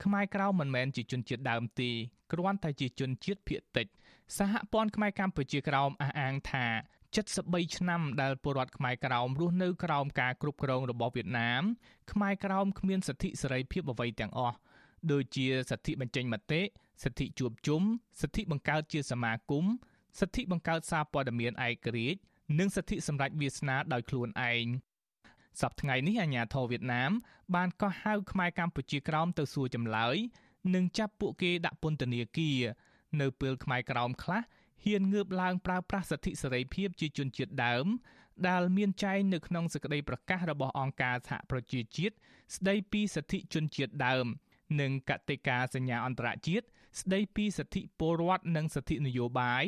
[0.03, 1.89] ខ្មែរក្រៅមិនមែនជាជនជាតិដើមទេ
[2.31, 3.87] គ្រាន់តែជាជនជាតិភាគតិច
[4.37, 6.65] សហព័ន្ធខ្មែរកម្ពុជាក្រោមអះអាងថា
[7.15, 11.63] 73ឆ្នាំដែលពលរដ្ឋខ្មែរក្រោមរស់នៅក្រោមការគ្រប់គ្រងរបស់វៀតណាម
[12.11, 14.57] ខ្មែរក្រោមគ្មានសិទ្ធិសេរីភាពអ្វីទាំងអស់
[15.11, 16.61] ដូចជាសិទ្ធិបញ្ចេញមតិ
[17.03, 17.81] សិទ្ធិជួបជុំ
[18.21, 19.65] សិទ្ធិបង្កើតជាសមាគម
[20.19, 22.19] សិទ្ធិបង្កើតសារព័ត៌មានឯករាជ្យ
[22.59, 24.65] និងសិទ្ធិសម្រេចវាសនាដោយខ្លួនឯង
[25.61, 27.11] សប្តាហ៍ថ្ងៃនេះអាជ្ញាធរវៀតណាម
[27.55, 30.15] បានកោះហៅខ្មែរកម្ពុជាក្រោមទៅសួរចម្លើយ
[30.75, 32.59] និងចាប់ពួកគេដាក់ពន្ធនាគារ
[33.21, 34.41] នៅពេលខ្មែរក្រោមខ្លះ
[34.83, 37.85] ហ៊ានងើបឡើងប្រើប្រាស់សិទ្ធិសេរីភាពជាជនជាតិដើម
[38.47, 42.15] ដែលមានចែងនៅក្នុងសេចក្តីប្រកាសរបស់អង្គការសហប្រជាជាតិ
[42.55, 44.25] ស្តីពីសិទ្ធិជនជាតិដើម
[44.79, 46.65] និងកតិកាសញ្ញាអន្តរជាតិ
[46.99, 49.65] ស្តីពីសិទ្ធិពលរដ្ឋនិងសិទ្ធិនយោបាយ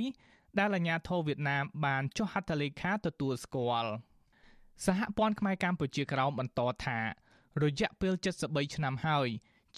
[0.60, 3.92] ដែលអាជ្ញាធរវៀតណាមបានចុះហត្ថលេខាទទួលស្គាល់
[4.86, 7.00] សហព័ន្ធខ្មែរកម្ពុជាក្រោមបន្តថា
[7.64, 8.14] រយៈពេល
[8.46, 9.30] 73ឆ្នាំហើយ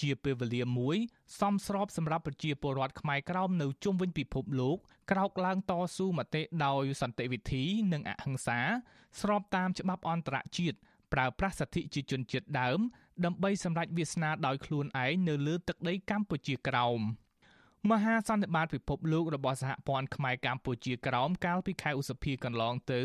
[0.01, 0.97] ជាពេលវេលាមួយ
[1.39, 4.77] សមស្របសម្រាប់ប្រជាពលរដ្ឋខ្មែរក្រោមនៅជុំវិញពិភពលោក
[5.11, 7.63] ក្រោកឡើងតស៊ូមតិដោយសន្តិវិធី
[7.93, 8.59] និងអហិង្សា
[9.21, 10.77] ស្របតាមច្បាប់អន្តរជាតិ
[11.13, 12.79] ប្រើប្រាស់សិទ្ធិជាជនជាតិដើម
[13.25, 17.01] ដើម្បីសម្រេចវាសនាដោយខ្លួនឯងនៅលើទឹកដីកម្ពុជាក្រោម។
[17.91, 23.01] មហាសន្និបាតពិភពលោករបស់សហព័ន្ធខ្មែរកម្ពុជាក្រោមកាលពីខែឧសភាកន្លងទៅ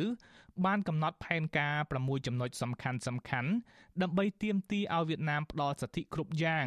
[0.64, 3.50] បានកំណត់ផែនការ6ចំណុចសំខាន់សំខាន់
[4.02, 6.66] ដើម្បីទាមទារឲ្យវៀតណាមផ្ដល់សិទ្ធិគ្រប់យ៉ាង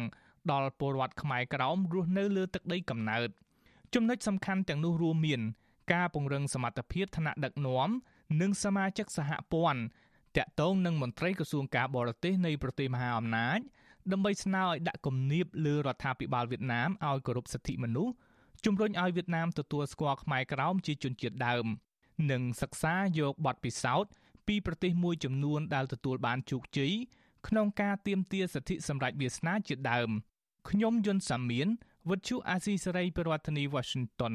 [0.50, 3.28] ដល់ពលរដ្ឋខ្មែរក្រោមរស់នៅលើទឹកដីកំណើត
[3.94, 5.40] ចំណុចសំខាន់ទាំងនោះរួមមាន
[5.92, 7.88] ការពង្រឹងសមត្ថភាពថ្នាក់ដឹកនាំ
[8.40, 9.80] និងសមាជិកសហព័ន្ធ
[10.36, 13.60] តាក់ទងនឹងមន្ត្រីក្រសួងការបរទេសនៃប្រទេសមហាអំណាច
[14.12, 18.14] ដើម្បីស្នើឲ្យដាក់គំនាបលើរដ្ឋាភិបាលវៀតណាមឲ្យគោរពសិទ្ធិមនុស្ស
[18.64, 21.66] ជំរុញឲ្យវៀតណាមទទួលស្គាល់ខ្មែរក្រោមជាជនជាតិដើម
[22.30, 24.10] និងសិក្សាយកបទពិសោធន៍
[24.46, 26.92] ពីប្រទេសមួយចំនួនដែលទទួលបានជោគជ័យ
[27.48, 30.10] ក្នុងការទាមទារសិទ្ធិសម្រេចវាសនាជាដើម
[30.70, 31.68] ខ្ញុំយុនសាមៀន
[32.10, 34.34] វិទ្យុអាស៊ីសេរីប្រធានាធិបតី Washington